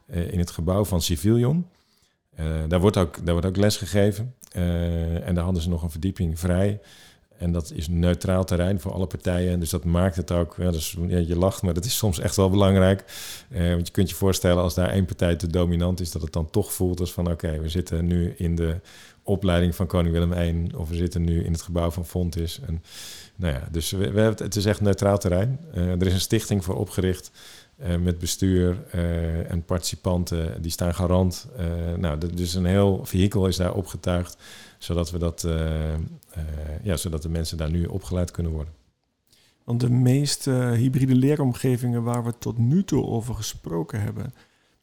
in 0.07 0.39
het 0.39 0.51
gebouw 0.51 0.85
van 0.85 1.03
Civilion. 1.03 1.67
daar, 2.69 2.81
wordt 2.81 2.97
ook, 2.97 3.25
daar 3.25 3.33
wordt 3.33 3.47
ook 3.47 3.57
les 3.57 3.77
gegeven. 3.77 4.35
en 5.25 5.35
daar 5.35 5.45
hadden 5.45 5.63
ze 5.63 5.69
nog 5.69 5.83
een 5.83 5.91
verdieping 5.91 6.39
vrij. 6.39 6.81
En 7.39 7.53
dat 7.53 7.73
is 7.75 7.89
neutraal 7.89 8.45
terrein 8.45 8.81
voor 8.81 8.93
alle 8.93 9.07
partijen. 9.07 9.61
Dus 9.61 9.71
dat 9.71 9.85
maakt 9.85 10.17
het 10.17 10.33
ook. 10.33 10.55
Ja, 10.59 10.71
dus, 10.71 10.97
ja, 11.07 11.19
je 11.19 11.37
lacht, 11.37 11.63
maar 11.63 11.75
dat 11.75 11.85
is 11.85 11.97
soms 11.97 12.19
echt 12.19 12.37
wel 12.37 12.51
belangrijk. 12.51 13.05
Eh, 13.51 13.71
want 13.71 13.87
je 13.87 13.93
kunt 13.93 14.11
je 14.11 14.15
voorstellen 14.15 14.63
als 14.63 14.75
daar 14.75 14.91
één 14.91 15.05
partij 15.05 15.37
te 15.37 15.47
dominant 15.47 16.01
is, 16.01 16.11
dat 16.11 16.23
het 16.23 16.33
dan 16.33 16.51
toch 16.51 16.73
voelt 16.73 17.01
als 17.01 17.13
van 17.13 17.31
oké, 17.31 17.61
we 17.61 17.69
zitten 17.69 18.07
nu 18.07 18.35
in 18.37 18.57
de 18.57 18.81
opleiding 19.23 19.75
van 19.75 19.87
Koning 19.87 20.15
Willem 20.15 20.33
I. 20.33 20.77
Of 20.77 20.89
we 20.89 20.95
zitten 20.95 21.25
nu 21.25 21.45
in 21.45 21.53
het 21.53 21.63
gebouw 21.63 21.91
van 21.91 22.07
Fontis. 22.07 22.61
En, 22.67 22.83
nou 23.37 23.55
ja, 23.55 23.69
dus 23.71 23.91
we, 23.91 24.11
we 24.11 24.21
het 24.21 24.57
is 24.57 24.65
echt 24.65 24.81
neutraal 24.81 25.19
terrein. 25.19 25.61
Uh, 25.75 25.91
er 25.91 26.07
is 26.07 26.13
een 26.13 26.21
stichting 26.21 26.65
voor 26.65 26.77
opgericht. 26.77 27.31
Uh, 27.83 27.97
met 27.97 28.19
bestuur 28.19 28.77
en 29.49 29.65
participanten, 29.65 30.63
die 30.63 30.71
staan 30.71 30.95
garant. 30.95 31.49
Nou, 31.97 32.19
dus 32.35 32.55
een 32.55 32.65
heel 32.65 33.01
vehikel 33.05 33.47
is 33.47 33.57
daar 33.57 33.75
opgetuigd 33.75 34.37
zodat, 34.79 35.11
we 35.11 35.19
dat, 35.19 35.43
uh, 35.45 35.93
uh, 35.93 35.99
ja, 36.83 36.97
zodat 36.97 37.23
de 37.23 37.29
mensen 37.29 37.57
daar 37.57 37.71
nu 37.71 37.85
opgeleid 37.85 38.31
kunnen 38.31 38.53
worden. 38.53 38.73
Want 39.65 39.81
de 39.81 39.91
meeste 39.91 40.51
hybride 40.51 41.15
leeromgevingen 41.15 42.03
waar 42.03 42.25
we 42.25 42.39
tot 42.39 42.59
nu 42.59 42.85
toe 42.85 43.05
over 43.05 43.35
gesproken 43.35 44.01
hebben, 44.01 44.35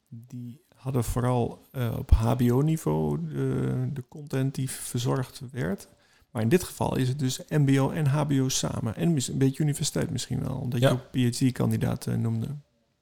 die 0.08 0.60
hadden 0.74 1.04
vooral 1.04 1.62
uh, 1.72 1.94
op 1.98 2.10
HBO-niveau 2.10 3.28
de, 3.28 3.88
de 3.92 4.04
content 4.08 4.54
die 4.54 4.70
verzorgd 4.70 5.42
werd. 5.52 5.88
Maar 6.30 6.42
in 6.42 6.48
dit 6.48 6.64
geval 6.64 6.96
is 6.96 7.08
het 7.08 7.18
dus 7.18 7.40
MBO 7.48 7.90
en 7.90 8.06
HBO 8.06 8.48
samen. 8.48 8.96
En 8.96 9.08
een 9.08 9.38
beetje 9.38 9.62
universiteit 9.62 10.10
misschien 10.10 10.44
wel, 10.44 10.56
omdat 10.56 10.80
ja. 10.80 10.88
je 10.88 10.94
ook 10.94 11.10
PhD-kandidaten 11.10 12.20
noemde. 12.20 12.46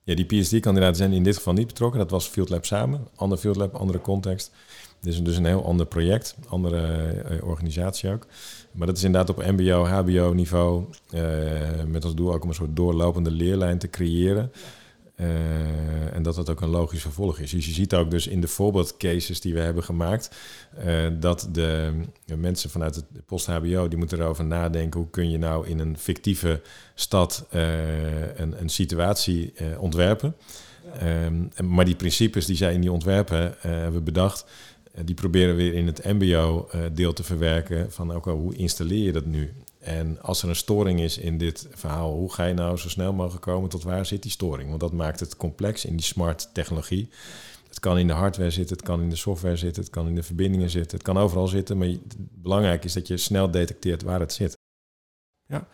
Ja, 0.02 0.14
die 0.14 0.24
PhD-kandidaten 0.24 0.96
zijn 0.96 1.12
in 1.12 1.22
dit 1.22 1.36
geval 1.36 1.52
niet 1.52 1.66
betrokken. 1.66 1.98
Dat 1.98 2.10
was 2.10 2.26
Field 2.26 2.48
Lab 2.48 2.64
samen. 2.64 3.08
Ander 3.14 3.38
Field 3.38 3.56
Lab, 3.56 3.74
andere 3.74 4.00
context. 4.00 4.52
Dit 5.04 5.12
is 5.12 5.22
dus 5.22 5.36
een 5.36 5.44
heel 5.44 5.64
ander 5.64 5.86
project, 5.86 6.36
andere 6.48 7.12
uh, 7.30 7.48
organisatie 7.48 8.10
ook. 8.10 8.26
Maar 8.72 8.86
dat 8.86 8.96
is 8.96 9.04
inderdaad 9.04 9.36
op 9.36 9.44
MBO, 9.44 9.84
HBO-niveau. 9.84 10.84
Uh, 11.14 11.20
met 11.86 12.04
als 12.04 12.14
doel 12.14 12.34
ook 12.34 12.42
om 12.42 12.48
een 12.48 12.54
soort 12.54 12.76
doorlopende 12.76 13.30
leerlijn 13.30 13.78
te 13.78 13.90
creëren. 13.90 14.52
Uh, 15.16 16.14
en 16.14 16.22
dat 16.22 16.34
dat 16.34 16.50
ook 16.50 16.60
een 16.60 16.68
logisch 16.68 17.02
vervolg 17.02 17.38
is. 17.38 17.50
Dus 17.50 17.66
je 17.66 17.72
ziet 17.72 17.94
ook 17.94 18.10
dus 18.10 18.26
in 18.26 18.40
de 18.40 18.48
voorbeeldcases 18.48 19.40
die 19.40 19.54
we 19.54 19.60
hebben 19.60 19.84
gemaakt, 19.84 20.36
uh, 20.86 21.06
dat 21.20 21.48
de, 21.52 21.92
de, 22.24 22.36
mensen 22.36 22.70
vanuit 22.70 22.94
het 22.94 23.04
post-HBO, 23.26 23.88
die 23.88 23.98
moeten 23.98 24.20
erover 24.20 24.44
nadenken, 24.44 25.00
hoe 25.00 25.10
kun 25.10 25.30
je 25.30 25.38
nou 25.38 25.66
in 25.66 25.78
een 25.78 25.98
fictieve 25.98 26.60
stad 26.94 27.46
uh, 27.54 28.36
een, 28.36 28.60
een, 28.60 28.68
situatie 28.68 29.54
ontwerpen. 29.78 30.36
Um, 31.02 31.48
maar 31.62 31.84
die 31.84 31.96
principes 31.96 32.46
die 32.46 32.56
zij 32.56 32.72
in 32.74 32.80
die 32.80 32.92
ontwerpen 32.92 33.54
hebben 33.58 34.04
bedacht, 34.04 34.46
die 35.04 35.14
proberen 35.14 35.56
weer 35.56 35.74
in 35.74 35.86
het 35.86 36.04
MBO-deel 36.04 37.12
te 37.12 37.22
verwerken 37.22 37.92
van 37.92 38.12
ook 38.12 38.24
hoe 38.24 38.54
installeer 38.54 39.04
je 39.04 39.12
dat 39.12 39.26
nu? 39.26 39.52
En 39.78 40.22
als 40.22 40.42
er 40.42 40.48
een 40.48 40.56
storing 40.56 41.00
is 41.00 41.18
in 41.18 41.38
dit 41.38 41.68
verhaal, 41.70 42.14
hoe 42.14 42.32
ga 42.32 42.44
je 42.44 42.54
nou 42.54 42.76
zo 42.76 42.88
snel 42.88 43.12
mogelijk 43.12 43.42
komen 43.42 43.70
tot 43.70 43.82
waar 43.82 44.06
zit 44.06 44.22
die 44.22 44.30
storing? 44.30 44.68
Want 44.68 44.80
dat 44.80 44.92
maakt 44.92 45.20
het 45.20 45.36
complex 45.36 45.84
in 45.84 45.96
die 45.96 46.04
smart 46.04 46.50
technologie. 46.52 47.08
Het 47.68 47.80
kan 47.80 47.98
in 47.98 48.06
de 48.06 48.12
hardware 48.12 48.50
zitten, 48.50 48.76
het 48.76 48.84
kan 48.84 49.00
in 49.00 49.10
de 49.10 49.16
software 49.16 49.56
zitten, 49.56 49.82
het 49.82 49.92
kan 49.92 50.06
in 50.06 50.14
de 50.14 50.22
verbindingen 50.22 50.70
zitten, 50.70 50.96
het 50.96 51.06
kan 51.06 51.18
overal 51.18 51.48
zitten. 51.48 51.78
Maar 51.78 51.88
belangrijk 52.18 52.84
is 52.84 52.92
dat 52.92 53.08
je 53.08 53.16
snel 53.16 53.50
detecteert 53.50 54.02
waar 54.02 54.20
het 54.20 54.32
zit. 54.32 54.58
Ja, 55.46 55.68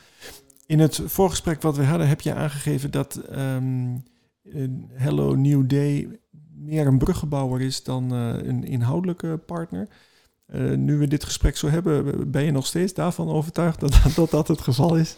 in 0.67 0.79
het 0.79 1.01
voorgesprek 1.05 1.63
wat 1.63 1.77
we 1.77 1.85
hadden 1.85 2.09
heb 2.09 2.21
je 2.21 2.35
aangegeven 2.35 2.91
dat 2.91 3.21
um, 3.37 4.03
Hello 4.93 5.35
New 5.35 5.69
Day 5.69 6.21
meer 6.61 6.87
een 6.87 6.99
bruggenbouwer 6.99 7.61
is 7.61 7.83
dan 7.83 8.15
uh, 8.15 8.49
een 8.49 8.65
inhoudelijke 8.65 9.41
partner. 9.47 9.89
Uh, 10.55 10.77
nu 10.77 10.99
we 10.99 11.09
dit 11.09 11.25
gesprek 11.25 11.57
zo 11.57 11.69
hebben, 11.69 12.31
ben 12.31 12.45
je 12.45 12.51
nog 12.51 12.67
steeds 12.67 12.95
daarvan 12.95 13.29
overtuigd 13.29 13.81
dat 13.81 13.99
dat, 14.15 14.31
dat 14.31 14.49
het 14.49 14.61
geval 14.61 14.97
is? 14.97 15.17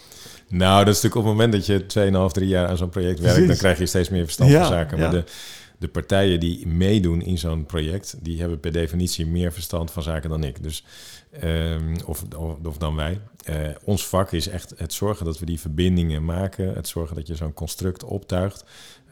Nou, 0.48 0.84
dat 0.84 0.94
is 0.94 1.02
natuurlijk 1.02 1.16
op 1.16 1.24
het 1.24 1.32
moment 1.32 1.52
dat 1.52 1.66
je 1.66 2.26
2,5, 2.28 2.32
3 2.32 2.48
jaar 2.48 2.68
aan 2.68 2.76
zo'n 2.76 2.88
project 2.88 3.18
werkt, 3.20 3.34
Precies. 3.34 3.48
dan 3.48 3.56
krijg 3.56 3.78
je 3.78 3.86
steeds 3.86 4.08
meer 4.08 4.24
verstand 4.24 4.50
ja, 4.50 4.58
van 4.58 4.72
zaken. 4.72 4.98
Maar 4.98 5.10
de, 5.10 5.24
de 5.78 5.88
partijen 5.88 6.40
die 6.40 6.66
meedoen 6.66 7.22
in 7.22 7.38
zo'n 7.38 7.66
project, 7.66 8.16
die 8.20 8.40
hebben 8.40 8.60
per 8.60 8.72
definitie 8.72 9.26
meer 9.26 9.52
verstand 9.52 9.90
van 9.90 10.02
zaken 10.02 10.30
dan 10.30 10.44
ik. 10.44 10.62
Dus, 10.62 10.84
um, 11.40 11.94
of, 12.06 12.24
of, 12.62 12.78
dan 12.78 12.96
wij. 12.96 13.20
Uh, 13.48 13.68
ons 13.84 14.06
vak 14.06 14.32
is 14.32 14.48
echt 14.48 14.74
het 14.76 14.92
zorgen 14.92 15.24
dat 15.24 15.38
we 15.38 15.46
die 15.46 15.60
verbindingen 15.60 16.24
maken. 16.24 16.74
Het 16.74 16.88
zorgen 16.88 17.16
dat 17.16 17.26
je 17.26 17.34
zo'n 17.34 17.54
construct 17.54 18.04
optuigt 18.04 18.64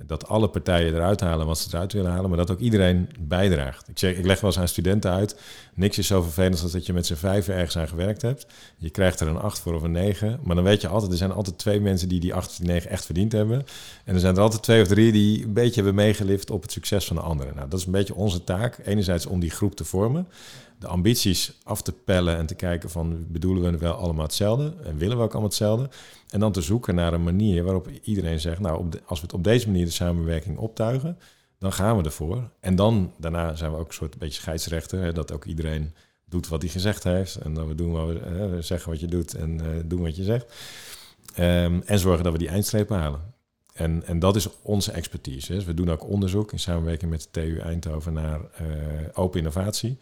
dat 0.06 0.28
alle 0.28 0.48
partijen 0.48 0.94
eruit 0.94 1.20
halen 1.20 1.46
wat 1.46 1.58
ze 1.58 1.68
eruit 1.72 1.92
willen 1.92 2.10
halen, 2.10 2.28
maar 2.28 2.38
dat 2.38 2.50
ook 2.50 2.58
iedereen 2.58 3.08
bijdraagt. 3.20 3.88
Ik, 3.88 3.98
zeg, 3.98 4.16
ik 4.16 4.24
leg 4.24 4.40
wel 4.40 4.50
eens 4.50 4.58
aan 4.58 4.68
studenten 4.68 5.10
uit, 5.10 5.40
niks 5.74 5.98
is 5.98 6.06
zo 6.06 6.22
vervelend 6.22 6.62
als 6.62 6.72
dat 6.72 6.86
je 6.86 6.92
met 6.92 7.06
z'n 7.06 7.14
vijf 7.14 7.48
ergens 7.48 7.78
aan 7.78 7.88
gewerkt 7.88 8.22
hebt. 8.22 8.46
Je 8.76 8.90
krijgt 8.90 9.20
er 9.20 9.28
een 9.28 9.38
acht 9.38 9.58
voor 9.58 9.74
of 9.74 9.82
een 9.82 9.92
negen, 9.92 10.40
maar 10.42 10.54
dan 10.54 10.64
weet 10.64 10.80
je 10.80 10.88
altijd, 10.88 11.12
er 11.12 11.18
zijn 11.18 11.32
altijd 11.32 11.58
twee 11.58 11.80
mensen 11.80 12.08
die 12.08 12.20
die 12.20 12.34
acht 12.34 12.50
of 12.50 12.56
die 12.56 12.66
negen 12.66 12.90
echt 12.90 13.04
verdiend 13.04 13.32
hebben. 13.32 13.64
En 14.04 14.14
er 14.14 14.20
zijn 14.20 14.34
er 14.34 14.42
altijd 14.42 14.62
twee 14.62 14.82
of 14.82 14.88
drie 14.88 15.12
die 15.12 15.44
een 15.44 15.52
beetje 15.52 15.74
hebben 15.74 15.94
meegelift 15.94 16.50
op 16.50 16.62
het 16.62 16.72
succes 16.72 17.06
van 17.06 17.16
de 17.16 17.22
anderen. 17.22 17.54
Nou, 17.54 17.68
dat 17.68 17.78
is 17.78 17.86
een 17.86 17.92
beetje 17.92 18.14
onze 18.14 18.44
taak. 18.44 18.78
Enerzijds 18.84 19.26
om 19.26 19.40
die 19.40 19.50
groep 19.50 19.74
te 19.74 19.84
vormen, 19.84 20.28
de 20.80 20.86
ambities 20.86 21.52
af 21.62 21.82
te 21.82 21.92
pellen 21.92 22.36
en 22.36 22.46
te 22.46 22.54
kijken 22.54 22.90
van 22.90 23.26
bedoelen 23.28 23.72
we 23.72 23.78
wel 23.78 23.92
allemaal 23.92 24.24
hetzelfde 24.24 24.74
en 24.84 24.96
willen 24.96 25.16
we 25.16 25.22
ook 25.22 25.30
allemaal 25.30 25.48
hetzelfde. 25.48 25.90
En 26.30 26.40
dan 26.40 26.52
te 26.52 26.62
zoeken 26.62 26.94
naar 26.94 27.12
een 27.12 27.22
manier 27.22 27.64
waarop 27.64 27.88
iedereen 28.02 28.40
zegt, 28.40 28.60
nou 28.60 28.78
op 28.78 29.00
als 29.04 29.20
we 29.20 29.26
het 29.26 29.34
op 29.34 29.44
deze 29.44 29.66
manier 29.66 29.84
de 29.84 29.90
samenwerking 29.90 30.58
optuigen, 30.58 31.18
dan 31.58 31.72
gaan 31.72 31.96
we 31.96 32.04
ervoor. 32.04 32.50
En 32.60 32.76
dan 32.76 33.12
daarna 33.18 33.54
zijn 33.54 33.70
we 33.70 33.76
ook 33.76 33.88
een 33.88 33.94
soort 33.94 34.18
beetje 34.18 34.40
scheidsrechter, 34.40 35.00
hè, 35.00 35.12
dat 35.12 35.32
ook 35.32 35.44
iedereen 35.44 35.94
doet 36.24 36.48
wat 36.48 36.62
hij 36.62 36.70
gezegd 36.70 37.04
heeft 37.04 37.36
en 37.36 37.54
dan 37.54 37.68
we 37.68 37.74
doen 37.74 37.92
wat 37.92 38.08
we, 38.08 38.56
zeggen 38.60 38.90
wat 38.90 39.00
je 39.00 39.06
doet 39.06 39.34
en 39.34 39.50
uh, 39.50 39.66
doen 39.84 40.02
wat 40.02 40.16
je 40.16 40.24
zegt. 40.24 40.54
Um, 41.38 41.82
en 41.82 41.98
zorgen 41.98 42.24
dat 42.24 42.32
we 42.32 42.38
die 42.38 42.48
eindstreep 42.48 42.88
halen. 42.88 43.20
En, 43.72 44.06
en 44.06 44.18
dat 44.18 44.36
is 44.36 44.48
onze 44.62 44.92
expertise. 44.92 45.52
Dus 45.52 45.64
we 45.64 45.74
doen 45.74 45.90
ook 45.90 46.08
onderzoek 46.08 46.52
in 46.52 46.58
samenwerking 46.58 47.10
met 47.10 47.22
de 47.22 47.28
TU 47.30 47.58
Eindhoven 47.58 48.12
naar 48.12 48.40
uh, 48.40 48.48
open 49.12 49.38
innovatie 49.38 49.98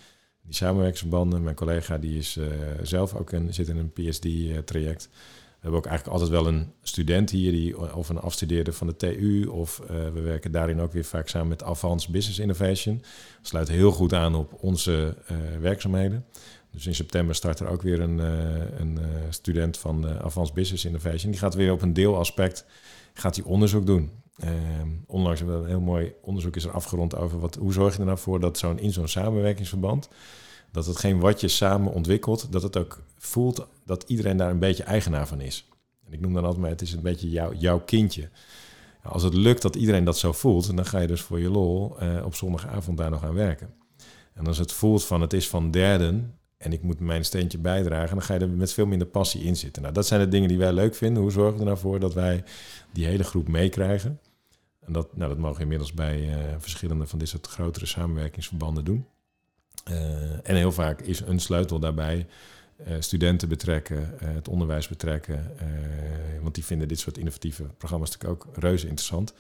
die 0.49 0.57
samenwerkingsverbanden. 0.57 1.43
Mijn 1.43 1.57
collega 1.57 1.99
die 1.99 2.19
is 2.19 2.37
uh, 2.37 2.47
zelf 2.83 3.15
ook 3.15 3.33
een, 3.33 3.55
zit 3.55 3.69
in 3.69 3.77
een 3.77 3.93
PSD-traject. 3.93 5.09
We 5.13 5.65
hebben 5.65 5.81
ook 5.81 5.87
eigenlijk 5.87 6.21
altijd 6.21 6.43
wel 6.43 6.53
een 6.53 6.73
student 6.83 7.31
hier, 7.31 7.53
die, 7.53 7.95
of 7.95 8.09
een 8.09 8.21
afstudeerde 8.21 8.73
van 8.73 8.87
de 8.87 8.97
TU, 8.97 9.47
of 9.47 9.83
we 9.87 10.21
werken 10.21 10.53
daarin 10.53 10.81
ook 10.81 10.93
weer 10.93 11.05
vaak 11.05 11.29
samen 11.29 11.49
met 11.49 11.63
Avans 11.63 12.09
Business 12.09 12.39
Innovation. 12.39 13.03
Sluit 13.43 13.69
heel 13.69 13.93
goed 13.93 14.15
aan 14.15 14.35
op 14.35 14.53
onze 14.61 15.17
werkzaamheden. 15.61 16.25
Dus 16.71 16.87
in 16.87 16.95
september 16.95 17.35
start 17.35 17.61
er 17.61 17.69
ook 17.69 17.83
weer 17.83 18.01
een, 18.01 18.19
een 18.79 18.99
student 19.31 19.79
van 19.79 20.21
Avans 20.21 20.53
Business 20.53 20.85
Innovation. 20.85 21.31
Die 21.31 21.41
gaat 21.41 21.55
weer 21.55 21.73
op 21.73 21.83
een 21.83 21.93
deelaspect 21.93 22.65
gaat 23.19 23.37
hij 23.37 23.45
onderzoek 23.45 23.87
doen. 23.87 24.11
Uh, 24.45 24.51
onlangs 25.07 25.41
een 25.41 25.67
heel 25.67 25.81
mooi 25.81 26.15
onderzoek 26.23 26.57
is 26.57 26.65
er 26.65 26.71
afgerond 26.71 27.17
over 27.17 27.39
wat, 27.39 27.55
hoe 27.55 27.73
zorg 27.73 27.93
je 27.93 27.99
er 27.99 28.07
nou 28.07 28.19
voor 28.19 28.41
dat 28.41 28.59
zo'n 28.59 28.79
in 28.79 28.93
zo'n 28.93 29.09
samenwerkingsverband, 29.09 30.09
dat 30.73 30.87
hetgeen 30.87 31.21
wat 31.21 31.41
je 31.41 31.49
samen 31.49 31.93
ontwikkelt, 31.93 32.53
dat 32.53 32.63
het 32.63 32.77
ook 32.77 33.03
voelt 33.17 33.67
dat 33.85 34.05
iedereen 34.07 34.37
daar 34.37 34.51
een 34.51 34.59
beetje 34.59 34.83
eigenaar 34.83 35.27
van 35.27 35.41
is. 35.41 35.69
En 36.07 36.13
ik 36.13 36.21
noem 36.21 36.35
dan 36.35 36.45
altijd 36.45 36.61
maar, 36.61 36.71
het 36.71 36.83
is 36.83 36.93
een 36.93 37.03
beetje 37.03 37.31
jouw 37.31 37.53
jouw 37.53 37.81
kindje. 37.81 38.29
Als 39.03 39.23
het 39.23 39.35
lukt 39.35 39.63
dat 39.63 39.77
iedereen 39.77 40.05
dat 40.05 40.19
zo 40.19 40.33
voelt, 40.33 40.77
dan 40.77 40.87
ga 40.87 40.99
je 40.99 41.07
dus 41.07 41.21
voor 41.21 41.41
je 41.41 41.51
lol 41.51 41.97
uh, 42.03 42.25
op 42.25 42.35
zondagavond 42.35 42.99
daar 42.99 43.11
nog 43.11 43.25
aan 43.25 43.35
werken. 43.35 43.75
En 44.35 44.47
als 44.47 44.59
het 44.59 44.73
voelt 44.73 45.05
van 45.05 45.21
het 45.21 45.33
is 45.33 45.49
van 45.49 45.71
derden, 45.71 46.39
en 46.57 46.73
ik 46.73 46.83
moet 46.83 47.01
mijn 47.01 47.25
steentje 47.25 47.59
bijdragen, 47.59 48.17
dan 48.17 48.23
ga 48.23 48.35
je 48.35 48.41
er 48.41 48.49
met 48.49 48.73
veel 48.73 48.87
minder 48.87 49.07
passie 49.07 49.43
in 49.43 49.57
zitten. 49.57 49.83
Nou, 49.83 49.95
dat 49.95 50.07
zijn 50.07 50.21
de 50.21 50.29
dingen 50.29 50.49
die 50.49 50.59
wij 50.59 50.73
leuk 50.73 50.95
vinden. 50.95 51.23
Hoe 51.23 51.33
zorgen 51.33 51.55
we 51.55 51.59
er 51.59 51.65
nou 51.65 51.79
voor 51.79 52.01
dat 52.01 52.15
wij 52.15 52.45
die 52.93 53.07
hele 53.07 53.25
groep 53.25 53.49
meekrijgen? 53.49 54.21
En 54.89 54.95
dat, 54.95 55.17
nou, 55.17 55.29
dat 55.29 55.39
mogen 55.39 55.57
we 55.57 55.63
inmiddels 55.63 55.93
bij 55.93 56.21
uh, 56.21 56.55
verschillende 56.59 57.07
van 57.07 57.19
dit 57.19 57.29
soort 57.29 57.47
grotere 57.47 57.87
samenwerkingsverbanden 57.87 58.85
doen. 58.85 59.07
Uh, 59.91 60.49
en 60.49 60.57
heel 60.57 60.73
vaak 60.73 61.01
is 61.01 61.21
een 61.21 61.41
sleutel 61.41 61.79
daarbij 61.79 62.27
uh, 62.89 62.97
studenten 62.99 63.49
betrekken, 63.49 64.15
het 64.19 64.49
onderwijs 64.49 64.89
betrekken. 64.89 65.57
want 66.43 66.55
die 66.55 66.65
vinden 66.65 66.89
dit 66.89 66.99
soort 66.99 67.19
innovatieve 67.19 67.63
programma's 67.63 68.11
natuurlijk 68.11 68.47
ook 68.47 68.57
reuze 68.57 68.87
interessant. 68.87 69.35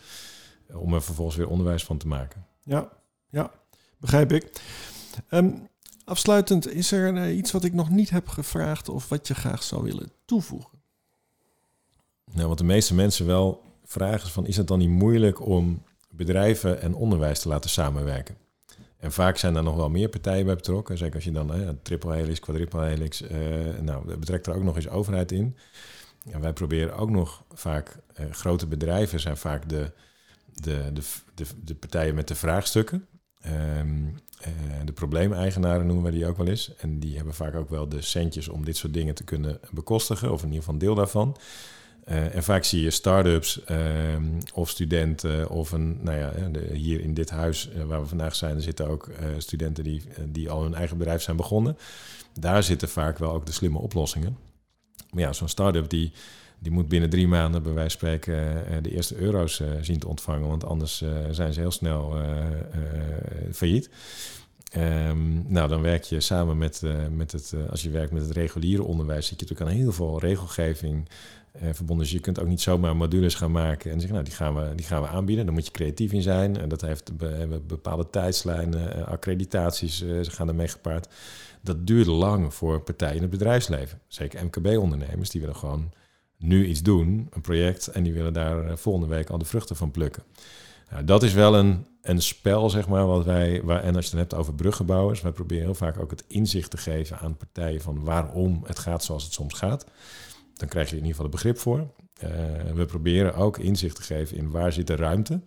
om 0.72 0.94
er 0.94 1.02
vervolgens 1.02 1.36
weer 1.36 1.48
onderwijs 1.48 1.84
van 1.84 1.98
te 1.98 2.06
maken. 2.06 2.46
Ja, 2.62 2.88
ja 3.28 3.52
begrijp 3.98 4.32
ik. 4.32 4.62
Um, 5.30 5.68
Afsluitend, 6.04 6.72
is 6.72 6.92
er 6.92 7.30
iets 7.32 7.50
wat 7.50 7.64
ik 7.64 7.72
nog 7.72 7.90
niet 7.90 8.10
heb 8.10 8.28
gevraagd 8.28 8.88
of 8.88 9.08
wat 9.08 9.28
je 9.28 9.34
graag 9.34 9.62
zou 9.62 9.82
willen 9.82 10.10
toevoegen? 10.24 10.78
Nou, 12.32 12.48
wat 12.48 12.58
de 12.58 12.64
meeste 12.64 12.94
mensen 12.94 13.26
wel 13.26 13.67
vragen 13.88 14.26
is 14.26 14.32
van, 14.32 14.46
is 14.46 14.56
het 14.56 14.66
dan 14.66 14.78
niet 14.78 14.88
moeilijk 14.88 15.46
om 15.46 15.82
bedrijven 16.10 16.80
en 16.80 16.94
onderwijs 16.94 17.40
te 17.40 17.48
laten 17.48 17.70
samenwerken? 17.70 18.36
En 18.98 19.12
vaak 19.12 19.36
zijn 19.36 19.56
er 19.56 19.62
nog 19.62 19.76
wel 19.76 19.90
meer 19.90 20.08
partijen 20.08 20.44
bij 20.44 20.54
betrokken. 20.54 20.98
Zeker 20.98 21.14
als 21.14 21.24
je 21.24 21.32
dan 21.32 21.78
triple 21.82 22.14
helix, 22.14 22.40
quadruple 22.40 22.84
helix, 22.84 23.22
uh, 23.22 23.28
nou, 23.80 24.16
betrekt 24.16 24.46
er 24.46 24.54
ook 24.54 24.62
nog 24.62 24.76
eens 24.76 24.88
overheid 24.88 25.32
in. 25.32 25.56
En 26.30 26.40
wij 26.40 26.52
proberen 26.52 26.96
ook 26.96 27.10
nog 27.10 27.44
vaak, 27.52 27.96
uh, 28.20 28.30
grote 28.30 28.66
bedrijven 28.66 29.20
zijn 29.20 29.36
vaak 29.36 29.68
de, 29.68 29.92
de, 30.54 30.92
de, 31.34 31.44
de, 31.64 31.74
partijen 31.74 32.14
met 32.14 32.28
de 32.28 32.34
vraagstukken. 32.34 33.06
Um, 33.78 34.14
uh, 34.40 34.52
de 34.84 34.92
probleemeigenaren 34.92 35.86
noemen 35.86 36.04
we 36.04 36.10
die 36.10 36.26
ook 36.26 36.36
wel 36.36 36.46
eens. 36.46 36.74
En 36.76 36.98
die 36.98 37.16
hebben 37.16 37.34
vaak 37.34 37.54
ook 37.54 37.70
wel 37.70 37.88
de 37.88 38.00
centjes 38.00 38.48
om 38.48 38.64
dit 38.64 38.76
soort 38.76 38.92
dingen 38.94 39.14
te 39.14 39.24
kunnen 39.24 39.60
bekostigen, 39.70 40.32
of 40.32 40.40
in 40.40 40.46
ieder 40.46 40.58
geval 40.58 40.74
een 40.74 40.80
deel 40.80 40.94
daarvan. 40.94 41.36
Uh, 42.10 42.34
en 42.34 42.42
vaak 42.42 42.64
zie 42.64 42.82
je 42.82 42.90
start-ups 42.90 43.60
uh, 43.70 43.78
of 44.54 44.68
studenten 44.68 45.48
of 45.48 45.72
een, 45.72 45.98
nou 46.02 46.18
ja, 46.18 46.30
de, 46.52 46.68
hier 46.72 47.00
in 47.00 47.14
dit 47.14 47.30
huis 47.30 47.68
waar 47.86 48.00
we 48.00 48.06
vandaag 48.06 48.34
zijn, 48.34 48.56
er 48.56 48.62
zitten 48.62 48.88
ook 48.88 49.10
studenten 49.38 49.84
die, 49.84 50.02
die 50.24 50.50
al 50.50 50.62
hun 50.62 50.74
eigen 50.74 50.98
bedrijf 50.98 51.22
zijn 51.22 51.36
begonnen. 51.36 51.76
Daar 52.40 52.62
zitten 52.62 52.88
vaak 52.88 53.18
wel 53.18 53.32
ook 53.32 53.46
de 53.46 53.52
slimme 53.52 53.78
oplossingen. 53.78 54.36
Maar 55.10 55.22
ja, 55.22 55.32
zo'n 55.32 55.48
start-up 55.48 55.90
die 55.90 56.12
die 56.58 56.72
moet 56.72 56.88
binnen 56.88 57.10
drie 57.10 57.28
maanden 57.28 57.62
bij 57.62 57.72
wijze 57.72 57.98
van 57.98 58.08
spreken 58.08 58.66
eh, 58.66 58.76
de 58.82 58.94
eerste 58.94 59.16
euro's 59.16 59.60
eh, 59.60 59.68
zien 59.80 59.98
te 59.98 60.08
ontvangen. 60.08 60.48
Want 60.48 60.64
anders 60.64 61.02
eh, 61.02 61.10
zijn 61.30 61.52
ze 61.52 61.60
heel 61.60 61.70
snel 61.70 62.16
failliet. 63.52 63.90
Um, 64.76 65.44
nou, 65.46 65.68
dan 65.68 65.82
werk 65.82 66.04
je 66.04 66.20
samen 66.20 66.58
met, 66.58 66.82
met 67.10 67.32
het, 67.32 67.54
als 67.70 67.82
je 67.82 67.90
werkt 67.90 68.12
met 68.12 68.22
het 68.22 68.30
reguliere 68.30 68.82
onderwijs, 68.82 69.26
zit 69.26 69.40
je 69.40 69.46
natuurlijk 69.46 69.70
aan 69.70 69.82
heel 69.82 69.92
veel 69.92 70.20
regelgeving 70.20 71.08
verbonden. 71.60 72.04
Dus 72.04 72.14
je 72.14 72.20
kunt 72.20 72.40
ook 72.40 72.46
niet 72.46 72.60
zomaar 72.60 72.96
modules 72.96 73.34
gaan 73.34 73.50
maken 73.50 73.90
en 73.90 74.00
zeggen, 74.00 74.12
nou, 74.12 74.24
die 74.24 74.34
gaan 74.34 74.54
we, 74.54 74.74
die 74.74 74.86
gaan 74.86 75.02
we 75.02 75.08
aanbieden. 75.08 75.44
Dan 75.44 75.54
moet 75.54 75.66
je 75.66 75.70
creatief 75.72 76.12
in 76.12 76.22
zijn. 76.22 76.56
En 76.56 76.68
dat 76.68 76.80
heeft 76.80 77.12
bepaalde 77.66 78.10
tijdslijnen, 78.10 79.06
accreditaties, 79.06 79.98
ze 79.98 80.30
gaan 80.30 80.48
ermee 80.48 80.68
gepaard. 80.68 81.08
Dat 81.60 81.86
duurt 81.86 82.06
lang 82.06 82.54
voor 82.54 82.80
partijen 82.80 83.16
in 83.16 83.22
het 83.22 83.30
bedrijfsleven. 83.30 84.00
Zeker 84.06 84.44
MKB-ondernemers, 84.44 85.30
die 85.30 85.40
willen 85.40 85.56
gewoon 85.56 85.90
nu 86.38 86.66
iets 86.66 86.82
doen, 86.82 87.26
een 87.30 87.40
project, 87.40 87.86
en 87.86 88.02
die 88.02 88.12
willen 88.12 88.32
daar 88.32 88.64
eh, 88.64 88.76
volgende 88.76 89.08
week 89.08 89.30
al 89.30 89.38
de 89.38 89.44
vruchten 89.44 89.76
van 89.76 89.90
plukken. 89.90 90.22
Nou, 90.90 91.04
dat 91.04 91.22
is 91.22 91.32
wel 91.32 91.54
een, 91.54 91.86
een 92.02 92.22
spel, 92.22 92.70
zeg 92.70 92.88
maar, 92.88 93.06
wat 93.06 93.24
wij, 93.24 93.62
waar, 93.62 93.82
en 93.82 93.96
als 93.96 94.04
je 94.04 94.10
het 94.10 94.20
hebt 94.20 94.34
over 94.34 94.54
bruggenbouwers, 94.54 95.20
wij 95.20 95.32
proberen 95.32 95.64
heel 95.64 95.74
vaak 95.74 96.00
ook 96.00 96.10
het 96.10 96.24
inzicht 96.26 96.70
te 96.70 96.76
geven 96.76 97.18
aan 97.18 97.36
partijen 97.36 97.80
van 97.80 98.04
waarom 98.04 98.62
het 98.66 98.78
gaat 98.78 99.04
zoals 99.04 99.24
het 99.24 99.32
soms 99.32 99.54
gaat. 99.54 99.86
Dan 100.58 100.68
krijg 100.68 100.90
je 100.90 100.96
in 100.96 101.02
ieder 101.02 101.10
geval 101.10 101.24
een 101.24 101.30
begrip 101.30 101.58
voor. 101.58 101.78
Uh, 101.78 102.30
we 102.74 102.84
proberen 102.84 103.34
ook 103.34 103.58
inzicht 103.58 103.96
te 103.96 104.02
geven 104.02 104.36
in 104.36 104.50
waar 104.50 104.72
zit 104.72 104.86
de 104.86 104.96
ruimte. 104.96 105.40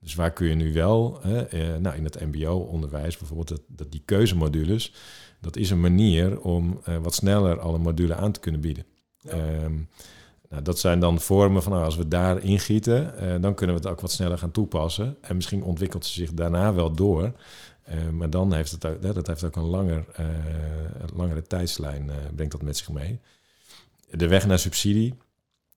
Dus 0.00 0.14
waar 0.14 0.32
kun 0.32 0.48
je 0.48 0.54
nu 0.54 0.72
wel, 0.72 1.20
uh, 1.26 1.76
nou, 1.76 1.96
in 1.96 2.04
het 2.04 2.20
mbo-onderwijs 2.20 3.16
bijvoorbeeld, 3.16 3.48
dat, 3.48 3.62
dat, 3.66 3.92
die 3.92 4.02
keuzemodules, 4.04 4.94
dat 5.40 5.56
is 5.56 5.70
een 5.70 5.80
manier 5.80 6.40
om 6.40 6.80
uh, 6.88 6.96
wat 6.96 7.14
sneller 7.14 7.60
alle 7.60 7.78
modules 7.78 8.16
aan 8.16 8.32
te 8.32 8.40
kunnen 8.40 8.60
bieden. 8.60 8.84
Ja. 9.18 9.62
Um, 9.62 9.88
nou, 10.48 10.62
dat 10.62 10.78
zijn 10.78 11.00
dan 11.00 11.20
vormen 11.20 11.62
van 11.62 11.72
nou, 11.72 11.84
als 11.84 11.96
we 11.96 12.08
daar 12.08 12.42
ingieten, 12.42 13.14
uh, 13.22 13.34
dan 13.40 13.54
kunnen 13.54 13.76
we 13.76 13.82
het 13.82 13.90
ook 13.90 14.00
wat 14.00 14.12
sneller 14.12 14.38
gaan 14.38 14.50
toepassen. 14.50 15.16
En 15.20 15.36
misschien 15.36 15.62
ontwikkelt 15.62 16.06
ze 16.06 16.12
zich 16.12 16.32
daarna 16.32 16.74
wel 16.74 16.92
door. 16.92 17.32
Uh, 17.88 18.08
maar 18.10 18.30
dan 18.30 18.52
heeft 18.52 18.70
het 18.70 18.86
ook, 18.86 19.02
dat 19.02 19.26
heeft 19.26 19.44
ook 19.44 19.56
een 19.56 19.62
langer, 19.62 20.04
uh, 20.20 20.26
langere 21.14 21.42
tijdslijn, 21.42 22.10
brengt 22.34 22.52
dat 22.52 22.62
met 22.62 22.76
zich 22.76 22.88
mee. 22.88 23.20
De 24.10 24.28
weg 24.28 24.46
naar 24.46 24.58
subsidie, 24.58 25.14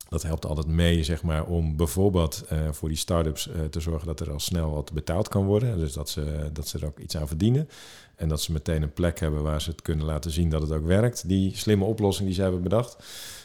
dat 0.10 0.24
helpt 0.24 0.46
altijd 0.46 0.68
mee, 0.68 1.04
zeg 1.04 1.24
maar, 1.24 1.46
om 1.46 1.76
bijvoorbeeld 1.76 2.44
voor 2.72 2.90
die 2.90 2.98
start-ups 2.98 3.50
te 3.70 3.80
zorgen 3.80 4.08
dat 4.08 4.20
er 4.20 4.32
al 4.32 4.40
snel 4.40 4.72
wat 4.72 4.94
betaald 4.94 5.28
kan 5.28 5.46
worden. 5.46 5.78
Dus 5.78 5.94
dat 5.94 6.10
ze, 6.10 6.50
dat 6.54 6.68
ze 6.68 6.78
er 6.78 6.86
ook 6.86 7.00
iets 7.00 7.18
aan 7.18 7.28
verdienen. 7.28 7.70
En 8.16 8.28
dat 8.28 8.42
ze 8.42 8.52
meteen 8.52 8.82
een 8.82 8.94
plek 8.94 9.20
hebben 9.20 9.44
waar 9.44 9.62
ze 9.62 9.70
het 9.70 9.82
kunnen 9.82 10.06
laten 10.06 10.32
zien 10.32 10.50
dat 10.50 10.62
het 10.62 10.72
ook 10.72 10.86
werkt. 10.86 11.28
Die 11.28 11.58
slimme 11.58 11.86
oplossing 11.86 12.28
die 12.28 12.36
ze 12.36 12.42
hebben 12.42 12.62
bedacht. 12.62 12.96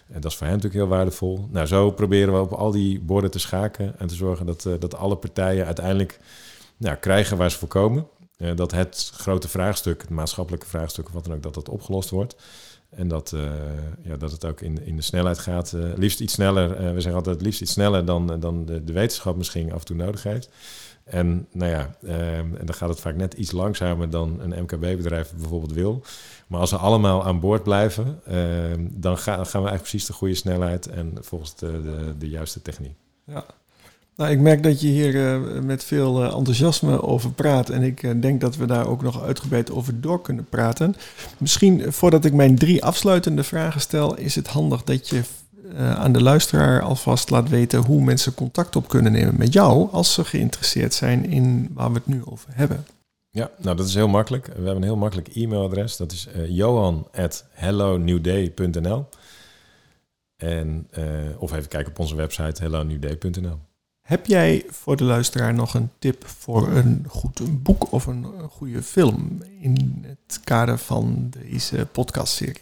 En 0.08 0.20
dat 0.20 0.30
is 0.30 0.36
voor 0.36 0.46
hen 0.46 0.56
natuurlijk 0.56 0.82
heel 0.82 0.96
waardevol. 0.96 1.48
Nou, 1.50 1.66
zo 1.66 1.90
proberen 1.90 2.34
we 2.34 2.40
op 2.40 2.52
al 2.52 2.70
die 2.70 3.00
borden 3.00 3.30
te 3.30 3.38
schaken 3.38 3.98
en 3.98 4.06
te 4.06 4.14
zorgen 4.14 4.46
dat, 4.46 4.62
dat 4.78 4.94
alle 4.94 5.16
partijen 5.16 5.66
uiteindelijk 5.66 6.18
nou, 6.76 6.96
krijgen 6.96 7.36
waar 7.36 7.50
ze 7.50 7.58
voor 7.58 7.68
komen. 7.68 8.06
Dat 8.54 8.70
het 8.70 9.10
grote 9.14 9.48
vraagstuk, 9.48 10.00
het 10.00 10.10
maatschappelijke 10.10 10.66
vraagstuk 10.66 11.06
of 11.06 11.12
wat 11.12 11.24
dan 11.24 11.34
ook, 11.34 11.42
dat 11.42 11.54
dat 11.54 11.68
opgelost 11.68 12.10
wordt. 12.10 12.36
En 12.96 13.08
dat, 13.08 13.32
uh, 13.34 13.50
ja, 14.02 14.16
dat 14.16 14.30
het 14.30 14.44
ook 14.44 14.60
in, 14.60 14.86
in 14.86 14.96
de 14.96 15.02
snelheid 15.02 15.38
gaat. 15.38 15.72
liefst 15.96 16.20
iets 16.20 16.32
sneller. 16.32 16.68
we 16.68 17.00
zeggen 17.00 17.14
altijd 17.14 17.40
liefst 17.42 17.60
iets 17.60 17.72
sneller 17.72 18.04
dan, 18.04 18.40
dan 18.40 18.64
de, 18.64 18.84
de 18.84 18.92
wetenschap 18.92 19.36
misschien 19.36 19.72
af 19.72 19.78
en 19.78 19.84
toe 19.86 19.96
nodig 19.96 20.22
heeft. 20.22 20.48
En 21.04 21.46
nou 21.52 21.70
ja, 21.70 21.96
en 22.00 22.64
dan 22.64 22.74
gaat 22.74 22.88
het 22.88 23.00
vaak 23.00 23.16
net 23.16 23.34
iets 23.34 23.52
langzamer 23.52 24.10
dan 24.10 24.40
een 24.40 24.62
MKB-bedrijf 24.62 25.32
bijvoorbeeld 25.36 25.72
wil. 25.72 26.02
Maar 26.46 26.60
als 26.60 26.70
we 26.70 26.76
allemaal 26.76 27.24
aan 27.24 27.40
boord 27.40 27.62
blijven, 27.62 28.20
dan 28.90 29.18
gaan, 29.18 29.46
gaan 29.46 29.62
we 29.62 29.68
eigenlijk 29.68 29.80
precies 29.80 30.06
de 30.06 30.12
goede 30.12 30.34
snelheid 30.34 30.86
en 30.88 31.12
volgens 31.20 31.54
de, 31.56 31.82
de, 31.82 32.14
de 32.18 32.28
juiste 32.28 32.62
techniek. 32.62 32.96
Ja. 33.24 33.44
Nou, 34.16 34.30
ik 34.30 34.40
merk 34.40 34.62
dat 34.62 34.80
je 34.80 34.88
hier 34.88 35.26
eh, 35.26 35.60
met 35.62 35.84
veel 35.84 36.24
uh, 36.24 36.34
enthousiasme 36.34 37.02
over 37.02 37.30
praat. 37.30 37.70
En 37.70 37.82
ik 37.82 38.02
uh, 38.02 38.20
denk 38.20 38.40
dat 38.40 38.56
we 38.56 38.66
daar 38.66 38.86
ook 38.86 39.02
nog 39.02 39.22
uitgebreid 39.22 39.70
over 39.70 40.00
door 40.00 40.22
kunnen 40.22 40.44
praten. 40.44 40.96
Misschien 41.38 41.92
voordat 41.92 42.24
ik 42.24 42.32
mijn 42.32 42.56
drie 42.56 42.84
afsluitende 42.84 43.42
vragen 43.44 43.80
stel, 43.80 44.16
is 44.16 44.34
het 44.34 44.46
handig 44.46 44.82
dat 44.84 45.08
je 45.08 45.22
aan 45.76 46.12
de 46.12 46.22
luisteraar 46.22 46.82
alvast 46.82 47.30
laat 47.30 47.48
weten 47.48 47.78
hoe 47.78 48.04
mensen 48.04 48.34
contact 48.34 48.76
op 48.76 48.88
kunnen 48.88 49.12
nemen 49.12 49.36
met 49.36 49.52
jou 49.52 49.88
als 49.92 50.14
ze 50.14 50.24
geïnteresseerd 50.24 50.94
zijn 50.94 51.30
in 51.30 51.70
waar 51.74 51.88
we 51.88 51.94
het 51.94 52.06
nu 52.06 52.22
over 52.24 52.48
hebben. 52.52 52.86
Ja, 53.30 53.50
nou 53.56 53.76
dat 53.76 53.86
is 53.86 53.94
heel 53.94 54.08
makkelijk. 54.08 54.46
We 54.46 54.52
hebben 54.52 54.76
een 54.76 54.82
heel 54.82 54.96
makkelijk 54.96 55.28
e-mailadres. 55.28 55.96
Dat 55.96 56.12
is 56.12 56.28
uh, 56.36 56.48
johan 56.48 57.08
at 57.12 57.44
hellonewday.nl 57.50 59.08
en, 60.36 60.88
Of 61.38 61.52
even 61.52 61.68
kijken 61.68 61.92
op 61.92 61.98
onze 61.98 62.14
website 62.16 62.62
hellonewday.nl 62.62 63.58
Heb 64.06 64.26
jij 64.26 64.64
voor 64.68 64.96
de 64.96 65.04
luisteraar 65.04 65.54
nog 65.54 65.74
een 65.74 65.90
tip 65.98 66.26
voor 66.26 66.68
een 66.68 67.04
goed 67.08 67.62
boek 67.62 67.92
of 67.92 68.06
een, 68.06 68.26
goede 68.50 68.82
film 68.82 69.42
in 69.60 70.04
het 70.06 70.40
kader 70.44 70.78
van 70.78 71.30
deze 71.30 71.86
podcastserie? 71.92 72.60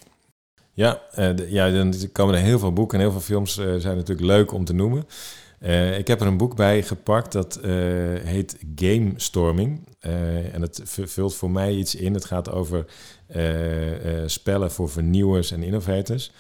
Ja, 0.73 1.01
de, 1.15 1.47
ja, 1.49 1.71
dan 1.71 1.95
komen 2.13 2.35
er 2.35 2.41
heel 2.41 2.59
veel 2.59 2.73
boeken 2.73 2.99
en 2.99 3.05
heel 3.05 3.13
veel 3.13 3.21
films 3.21 3.59
uh, 3.59 3.75
zijn 3.77 3.97
natuurlijk 3.97 4.27
leuk 4.27 4.53
om 4.53 4.65
te 4.65 4.73
noemen. 4.73 5.07
Uh, 5.61 5.99
ik 5.99 6.07
heb 6.07 6.21
er 6.21 6.27
een 6.27 6.37
boek 6.37 6.57
bij 6.57 6.83
gepakt 6.83 7.33
dat 7.33 7.59
heet 8.25 8.57
Game 8.75 9.13
Storming. 9.17 9.81
En 10.53 10.61
het 10.61 10.81
vult 10.85 11.35
voor 11.35 11.51
mij 11.51 11.75
iets 11.75 11.95
in. 11.95 12.15
Het 12.15 12.25
gaat 12.25 12.51
over 12.51 12.87
spellen 14.27 14.71
voor 14.71 14.91
vernieuwers 14.91 15.51
en 15.51 15.63
innovators. 15.63 16.33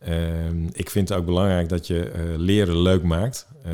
Ehm, 0.00 0.66
ik 0.72 0.90
vind 0.90 1.08
het 1.08 1.18
ook 1.18 1.24
belangrijk 1.24 1.68
dat 1.68 1.86
je 1.86 2.10
eh, 2.10 2.22
leren 2.36 2.78
leuk 2.78 3.02
maakt. 3.02 3.46
Uh, 3.66 3.72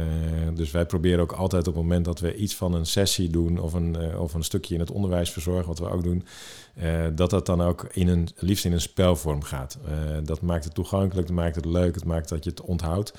dus 0.54 0.70
wij 0.70 0.86
proberen 0.86 1.20
ook 1.20 1.32
altijd 1.32 1.68
op 1.68 1.74
het 1.74 1.82
moment 1.82 2.04
dat 2.04 2.20
we 2.20 2.36
iets 2.36 2.54
van 2.54 2.74
een 2.74 2.86
sessie 2.86 3.30
doen 3.30 3.58
of 3.58 3.72
een, 3.72 3.96
uh, 4.00 4.20
of 4.20 4.34
een 4.34 4.44
stukje 4.44 4.74
in 4.74 4.80
het 4.80 4.90
onderwijs 4.90 5.30
verzorgen, 5.30 5.66
wat 5.66 5.78
we 5.78 5.90
ook 5.90 6.02
doen, 6.02 6.24
dat 7.14 7.30
dat 7.30 7.46
dan 7.46 7.60
ook 7.60 7.86
in 7.92 8.08
een, 8.08 8.28
liefst 8.36 8.64
in 8.64 8.72
een 8.72 8.80
spelvorm 8.80 9.42
gaat. 9.42 9.78
dat 10.24 10.40
maakt 10.40 10.64
het 10.64 10.74
toegankelijk, 10.74 11.26
dat 11.26 11.36
maakt 11.36 11.54
het 11.54 11.64
leuk, 11.64 11.94
het 11.94 12.04
maakt 12.04 12.28
dat 12.28 12.44
je 12.44 12.50
het 12.50 12.60
onthoudt. 12.60 13.12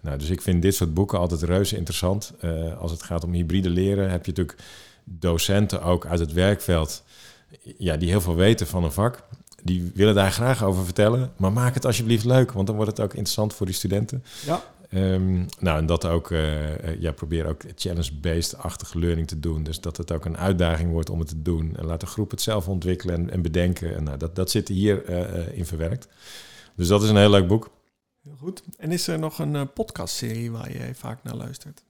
Nou, 0.00 0.18
dus 0.18 0.30
ik 0.30 0.42
vind 0.42 0.62
dit 0.62 0.74
soort 0.74 0.94
boeken 0.94 1.18
altijd 1.18 1.42
reuze 1.42 1.76
interessant. 1.76 2.32
als 2.78 2.90
het 2.90 3.02
gaat 3.02 3.24
om 3.24 3.32
hybride 3.32 3.70
leren, 3.70 4.10
heb 4.10 4.26
je 4.26 4.30
natuurlijk 4.30 4.58
docenten 5.04 5.82
ook 5.82 6.06
uit 6.06 6.20
het 6.20 6.32
werkveld 6.32 7.02
ja, 7.78 7.96
die 7.96 8.08
heel 8.08 8.20
veel 8.20 8.36
weten 8.36 8.66
van 8.66 8.84
een 8.84 8.92
vak 8.92 9.24
die 9.64 9.90
willen 9.94 10.14
daar 10.14 10.32
graag 10.32 10.64
over 10.64 10.84
vertellen. 10.84 11.32
Maar 11.36 11.52
maak 11.52 11.74
het 11.74 11.84
alsjeblieft 11.84 12.24
leuk, 12.24 12.52
want 12.52 12.66
dan 12.66 12.76
wordt 12.76 12.90
het 12.90 13.00
ook 13.00 13.14
interessant 13.14 13.54
voor 13.54 13.66
die 13.66 13.74
studenten. 13.74 14.24
Ja. 14.46 14.62
Um, 14.94 15.46
nou, 15.58 15.78
en 15.78 15.86
dat 15.86 16.04
ook, 16.04 16.30
uh, 16.30 17.00
ja, 17.00 17.12
probeer 17.12 17.46
ook 17.46 17.62
challenge-based-achtige 17.74 18.98
learning 18.98 19.26
te 19.26 19.40
doen. 19.40 19.62
Dus 19.62 19.80
dat 19.80 19.96
het 19.96 20.12
ook 20.12 20.24
een 20.24 20.36
uitdaging 20.36 20.90
wordt 20.90 21.10
om 21.10 21.18
het 21.18 21.28
te 21.28 21.42
doen. 21.42 21.76
En 21.76 21.84
laat 21.84 22.00
de 22.00 22.06
groep 22.06 22.30
het 22.30 22.40
zelf 22.40 22.68
ontwikkelen 22.68 23.14
en, 23.14 23.30
en 23.30 23.42
bedenken. 23.42 23.96
En 23.96 24.04
nou, 24.04 24.18
dat, 24.18 24.36
dat 24.36 24.50
zit 24.50 24.68
hier 24.68 25.10
uh, 25.10 25.58
in 25.58 25.66
verwerkt. 25.66 26.08
Dus 26.76 26.88
dat 26.88 27.02
is 27.02 27.08
een 27.08 27.16
heel 27.16 27.30
leuk 27.30 27.46
boek. 27.46 27.70
Heel 28.24 28.36
goed. 28.36 28.62
En 28.78 28.92
is 28.92 29.06
er 29.06 29.18
nog 29.18 29.38
een 29.38 29.72
podcastserie 29.72 30.50
waar 30.50 30.72
jij 30.72 30.94
vaak 30.94 31.22
naar 31.22 31.34
luistert? 31.34 31.84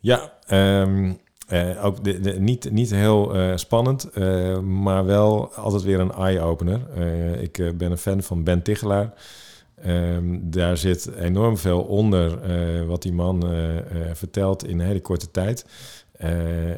Ja, 0.00 0.32
um, 0.50 1.18
uh, 1.52 1.84
ook 1.84 2.04
de, 2.04 2.36
niet, 2.38 2.70
niet 2.70 2.90
heel 2.90 3.36
uh, 3.36 3.56
spannend, 3.56 4.08
uh, 4.14 4.58
maar 4.58 5.04
wel 5.04 5.54
altijd 5.54 5.82
weer 5.82 6.00
een 6.00 6.12
eye-opener. 6.12 6.80
ik 7.40 7.78
ben 7.78 7.90
een 7.90 7.98
fan 7.98 8.22
van 8.22 8.44
Ben 8.44 8.62
Tichelaar. 8.62 9.12
Um, 9.86 10.50
daar 10.50 10.76
zit 10.76 11.10
enorm 11.16 11.58
veel 11.58 11.80
onder 11.80 12.38
wat 12.86 13.02
die 13.02 13.12
man 13.12 13.44
vertelt 14.12 14.66
in 14.66 14.80
een 14.80 14.86
hele 14.86 15.00
korte 15.00 15.30
tijd. 15.30 15.66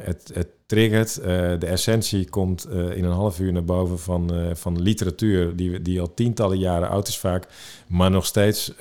het, 0.03 0.31
het 0.33 0.47
triggert, 0.65 1.21
de 1.59 1.65
essentie 1.65 2.29
komt 2.29 2.67
in 2.69 3.03
een 3.03 3.11
half 3.11 3.39
uur 3.39 3.51
naar 3.51 3.65
boven 3.65 3.99
van, 3.99 4.31
van 4.53 4.81
literatuur 4.81 5.55
die, 5.55 5.81
die 5.81 6.01
al 6.01 6.13
tientallen 6.13 6.57
jaren 6.57 6.89
oud 6.89 7.07
is 7.07 7.17
vaak, 7.17 7.47
maar 7.87 8.11
nog 8.11 8.25
steeds 8.25 8.73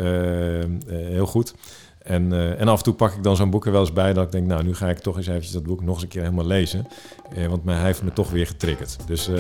heel 0.87 1.27
goed. 1.27 1.55
En, 2.03 2.33
uh, 2.33 2.61
en 2.61 2.69
af 2.69 2.79
en 2.79 2.85
toe 2.85 2.95
pak 2.95 3.13
ik 3.13 3.23
dan 3.23 3.37
zo'n 3.37 3.51
boek 3.51 3.67
er 3.67 3.73
wel 3.73 3.81
eens 3.81 3.93
bij 3.93 4.13
dat 4.13 4.25
ik 4.25 4.33
denk, 4.33 4.47
nou, 4.47 4.63
nu 4.63 4.75
ga 4.75 4.89
ik 4.89 4.99
toch 4.99 5.17
eens 5.17 5.27
eventjes 5.27 5.53
dat 5.53 5.63
boek 5.63 5.83
nog 5.83 5.95
eens 5.95 6.03
een 6.03 6.09
keer 6.09 6.23
helemaal 6.23 6.47
lezen. 6.47 6.87
Uh, 7.37 7.47
want 7.47 7.65
hij 7.65 7.83
heeft 7.83 8.03
me 8.03 8.13
toch 8.13 8.31
weer 8.31 8.47
getriggerd. 8.47 8.97
Dus 9.07 9.29
uh, 9.29 9.37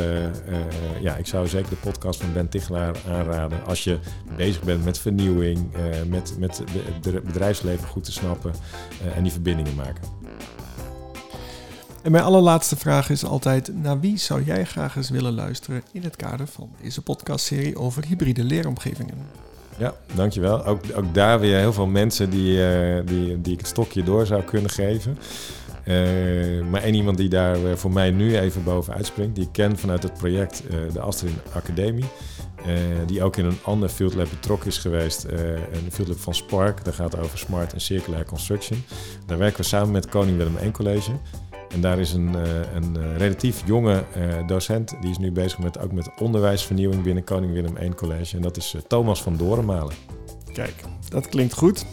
ja, 1.00 1.16
ik 1.16 1.26
zou 1.26 1.48
zeker 1.48 1.70
de 1.70 1.76
podcast 1.76 2.20
van 2.20 2.32
Ben 2.32 2.48
Tichelaar 2.48 2.96
aanraden 3.08 3.64
als 3.64 3.84
je 3.84 3.98
bezig 4.36 4.62
bent 4.62 4.84
met 4.84 4.98
vernieuwing, 4.98 5.70
met, 6.08 6.36
met 6.38 6.62
het 7.02 7.24
bedrijfsleven 7.24 7.88
goed 7.88 8.04
te 8.04 8.12
snappen 8.12 8.52
en 9.14 9.22
die 9.22 9.32
verbindingen 9.32 9.74
maken. 9.74 10.04
En 12.02 12.12
mijn 12.12 12.24
allerlaatste 12.24 12.76
vraag 12.76 13.10
is 13.10 13.24
altijd: 13.24 13.74
naar 13.74 14.00
wie 14.00 14.18
zou 14.18 14.44
jij 14.44 14.64
graag 14.64 14.96
eens 14.96 15.10
willen 15.10 15.32
luisteren 15.32 15.82
in 15.92 16.02
het 16.02 16.16
kader 16.16 16.46
van 16.46 16.70
deze 16.82 17.02
podcastserie 17.02 17.78
over 17.78 18.04
hybride 18.04 18.44
leeromgevingen? 18.44 19.14
Ja, 19.78 19.94
dankjewel. 20.14 20.66
Ook, 20.66 20.80
ook 20.94 21.14
daar 21.14 21.40
weer 21.40 21.58
heel 21.58 21.72
veel 21.72 21.86
mensen 21.86 22.30
die, 22.30 22.56
uh, 22.56 23.00
die, 23.04 23.40
die 23.40 23.52
ik 23.52 23.58
het 23.58 23.68
stokje 23.68 24.02
door 24.02 24.26
zou 24.26 24.42
kunnen 24.42 24.70
geven. 24.70 25.18
Uh, 25.84 26.64
maar 26.70 26.82
één 26.82 26.94
iemand 26.94 27.16
die 27.16 27.28
daar 27.28 27.58
uh, 27.58 27.72
voor 27.74 27.92
mij 27.92 28.10
nu 28.10 28.38
even 28.38 28.64
bovenuit 28.64 29.06
springt, 29.06 29.34
die 29.34 29.44
ik 29.44 29.52
ken 29.52 29.78
vanuit 29.78 30.02
het 30.02 30.14
project 30.14 30.62
de 30.92 31.00
Astrid 31.00 31.32
Academie. 31.52 32.04
die 33.06 33.22
ook 33.22 33.36
in 33.36 33.44
een 33.44 33.58
ander 33.62 33.88
field 33.88 34.14
lab 34.14 34.28
betrokken 34.30 34.68
is 34.68 34.78
geweest. 34.78 35.24
een 35.24 35.92
field 35.92 36.08
lab 36.08 36.18
van 36.18 36.34
Spark, 36.34 36.84
dat 36.84 36.94
gaat 36.94 37.18
over 37.18 37.38
smart 37.38 37.72
en 37.72 37.80
circulair 37.80 38.24
construction. 38.24 38.84
Daar 39.26 39.38
werken 39.38 39.60
we 39.60 39.66
samen 39.66 39.90
met 39.90 40.08
Koning 40.08 40.36
Willem 40.36 40.56
I 40.64 40.70
College. 40.70 41.10
En 41.72 41.80
daar 41.80 41.98
is 41.98 42.12
een, 42.12 42.34
eh, 42.34 42.74
een 42.74 42.96
eh, 42.96 43.16
relatief 43.16 43.62
jonge 43.66 44.04
eh, 44.14 44.46
docent, 44.46 44.96
die 45.00 45.10
is 45.10 45.18
nu 45.18 45.32
bezig 45.32 45.58
met, 45.58 45.78
ook 45.78 45.92
met 45.92 46.10
onderwijsvernieuwing 46.18 47.02
binnen 47.02 47.24
Koning 47.24 47.52
Willem 47.52 47.76
I 47.82 47.88
College. 47.88 48.36
En 48.36 48.42
dat 48.42 48.56
is 48.56 48.76
Thomas 48.86 49.22
van 49.22 49.36
Dorenmalen. 49.36 49.94
Kijk, 50.52 50.74
dat 51.08 51.28
klinkt 51.28 51.54
goed. 51.54 51.86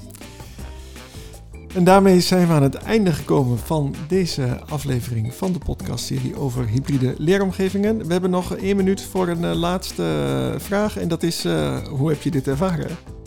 En 1.74 1.84
daarmee 1.84 2.22
zijn 2.22 2.48
we 2.48 2.54
aan 2.54 2.64
het 2.64 2.76
einde 2.76 3.14
gekomen 3.14 3.58
van 3.58 3.96
deze 4.08 4.60
aflevering 4.70 5.34
van 5.34 5.54
de 5.54 5.60
podcastserie 5.60 6.36
over 6.36 6.68
hybride 6.68 7.14
leeromgevingen. 7.18 8.06
We 8.06 8.12
hebben 8.12 8.30
nog 8.30 8.56
één 8.56 8.76
minuut 8.76 9.02
voor 9.02 9.28
een 9.28 9.56
laatste 9.56 10.56
vraag 10.58 10.98
en 10.98 11.08
dat 11.08 11.24
is, 11.24 11.44
hoe 11.90 12.10
heb 12.10 12.22
je 12.22 12.32
dit 12.32 12.48
ervaren? 12.48 13.19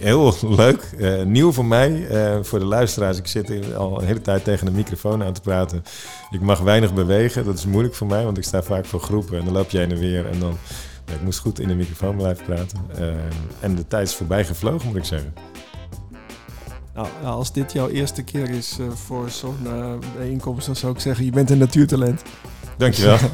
Heel 0.00 0.34
leuk. 0.40 0.90
Uh, 0.98 1.22
nieuw 1.22 1.52
voor 1.52 1.64
mij, 1.64 2.08
uh, 2.10 2.42
voor 2.42 2.58
de 2.58 2.64
luisteraars. 2.64 3.18
Ik 3.18 3.26
zit 3.26 3.74
al 3.74 4.00
een 4.00 4.06
hele 4.06 4.20
tijd 4.20 4.44
tegen 4.44 4.66
de 4.66 4.72
microfoon 4.72 5.22
aan 5.22 5.32
te 5.32 5.40
praten. 5.40 5.84
Ik 6.30 6.40
mag 6.40 6.60
weinig 6.60 6.94
bewegen. 6.94 7.44
Dat 7.44 7.58
is 7.58 7.66
moeilijk 7.66 7.94
voor 7.94 8.06
mij, 8.06 8.24
want 8.24 8.38
ik 8.38 8.44
sta 8.44 8.62
vaak 8.62 8.84
voor 8.84 9.00
groepen. 9.00 9.38
En 9.38 9.44
dan 9.44 9.54
loop 9.54 9.70
je 9.70 9.78
heen 9.78 9.90
en 9.90 9.98
weer. 9.98 10.26
En 10.26 10.38
dan, 10.38 10.58
ik 11.04 11.22
moest 11.22 11.38
goed 11.38 11.60
in 11.60 11.68
de 11.68 11.74
microfoon 11.74 12.16
blijven 12.16 12.44
praten. 12.44 12.78
Uh, 12.98 13.08
en 13.60 13.74
de 13.74 13.86
tijd 13.86 14.08
is 14.08 14.14
voorbij 14.14 14.44
gevlogen, 14.44 14.86
moet 14.88 14.96
ik 14.96 15.04
zeggen. 15.04 15.34
Nou, 16.94 17.08
als 17.24 17.52
dit 17.52 17.72
jouw 17.72 17.88
eerste 17.88 18.22
keer 18.22 18.50
is 18.50 18.78
voor 18.94 19.30
zo'n 19.30 19.56
bijeenkomst, 20.16 20.66
dan 20.66 20.76
zou 20.76 20.92
ik 20.92 21.00
zeggen, 21.00 21.24
je 21.24 21.30
bent 21.30 21.50
een 21.50 21.58
natuurtalent. 21.58 22.22
Dankjewel. 22.76 23.18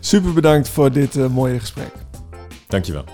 Super 0.00 0.32
bedankt 0.32 0.68
voor 0.68 0.92
dit 0.92 1.28
mooie 1.28 1.60
gesprek. 1.60 1.92
Dankjewel. 2.68 3.04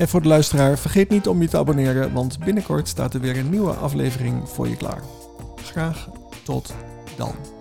En 0.00 0.08
voor 0.08 0.22
de 0.22 0.28
luisteraar, 0.28 0.78
vergeet 0.78 1.10
niet 1.10 1.28
om 1.28 1.42
je 1.42 1.48
te 1.48 1.58
abonneren, 1.58 2.12
want 2.12 2.38
binnenkort 2.38 2.88
staat 2.88 3.14
er 3.14 3.20
weer 3.20 3.38
een 3.38 3.50
nieuwe 3.50 3.72
aflevering 3.72 4.48
voor 4.48 4.68
je 4.68 4.76
klaar. 4.76 5.02
Graag 5.62 6.08
tot 6.42 6.74
dan. 7.16 7.59